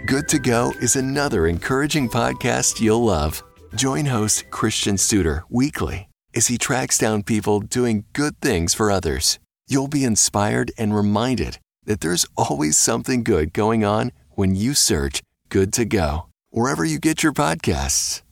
Good 0.07 0.29
to 0.29 0.39
Go 0.39 0.73
is 0.81 0.95
another 0.95 1.49
encouraging 1.49 2.09
podcast 2.09 2.81
you'll 2.81 3.05
love. 3.05 3.43
Join 3.75 4.07
host 4.07 4.49
Christian 4.51 4.95
Studer 4.95 5.43
weekly 5.49 6.09
as 6.35 6.47
he 6.47 6.59
tracks 6.59 6.99
down 6.99 7.23
people 7.23 7.61
doing 7.61 8.05
good 8.13 8.39
things 8.41 8.75
for 8.75 8.91
others. 8.91 9.39
You'll 9.67 9.89
be 9.89 10.05
inspired 10.05 10.71
and 10.79 10.95
reminded 10.95 11.59
that 11.87 12.01
there's 12.01 12.27
always 12.37 12.77
something 12.77 13.25
good 13.25 13.53
going 13.53 13.85
on 13.85 14.13
when 14.31 14.55
you 14.55 14.75
search 14.75 15.23
Good 15.49 15.73
to 15.73 15.85
Go, 15.85 16.27
wherever 16.51 16.85
you 16.85 17.01
get 17.01 17.23
your 17.23 17.33
podcasts. 17.33 18.23